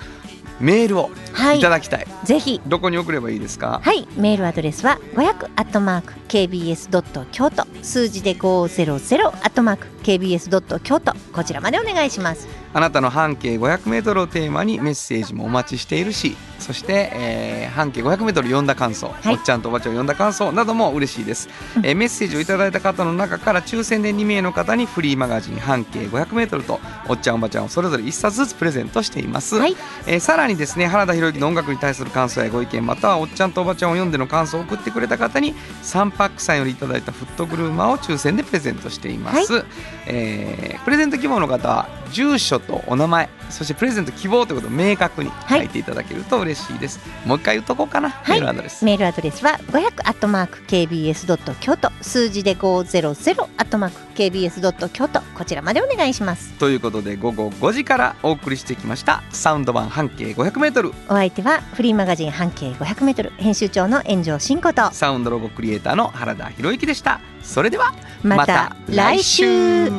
[0.60, 1.58] メールをはい。
[1.58, 2.60] いただきたい、ぜひ。
[2.66, 3.80] どこに送ればいいですか？
[3.82, 4.06] はい。
[4.16, 7.66] メールアドレスは500アットマーク KBS ドット京都。
[7.82, 11.14] 数字で500アットマーク KBS ドット京都。
[11.32, 19.28] こちらまでお願いしますあなたの半径 500m をテーマにメッセージもお待ちしているしそして、えー半径 500m 読んだ感想、い。
[19.28, 21.48] おっちゃんとおばちゃんを読んだ感想なども嬉しいです、
[21.84, 29.76] えーメッセージをいただいた方の中から抽選で2名の方にフリーマガジン半径 500m とおっちゃんおばちゃんをそれぞれ1冊ずつプレゼントしています、はい。
[30.06, 39.64] えーさらにですね原田裕之の音楽に対する感想やご意見またはおっちゃんとおばちゃんを読んでの感想を送ってくれた方に3パックさんよりいただいたフットグルーマーを抽選でプレゼントしています、
[40.06, 48.40] えープレゼント希望の方は住所とお名前そしてプレゼント希望ということを明確に書いていただけると嬉しいです、もう一回言っとこうかな、はい。
[48.40, 51.90] メールアドレスメールアドレスは500アットマーク KBS ドット京都。
[52.00, 55.20] 数字で500アットマーク KBS ドット京都。
[55.34, 56.52] こちらまでお願いします。
[56.54, 59.22] ということで午後5時からお送りしてきました。
[59.30, 64.90] サウンド版半径 500m お相手はフリーマガジン半径500メートル編集長の炎上真子と。
[64.92, 67.20] サウンドロゴクリエイターの原田博之でした。
[67.42, 69.90] それではまた来週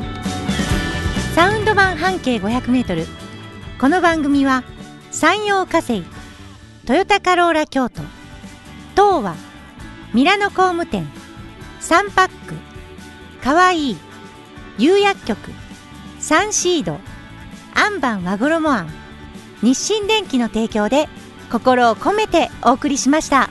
[1.34, 3.06] サウンド版半径500メートル
[3.80, 4.66] この番組は
[5.12, 6.04] 山陽火星
[6.86, 8.02] トヨタカローラ京都
[8.96, 9.36] 東和
[10.14, 11.08] ミラノ工務店
[11.80, 12.56] サンパック
[13.42, 13.98] かわいい
[14.78, 15.52] 釉薬局
[16.20, 17.00] サンシード
[17.76, 18.90] アンバン和衣あん
[19.62, 21.08] 日清電機の提供で
[21.50, 23.50] 心を込めてお送りしました。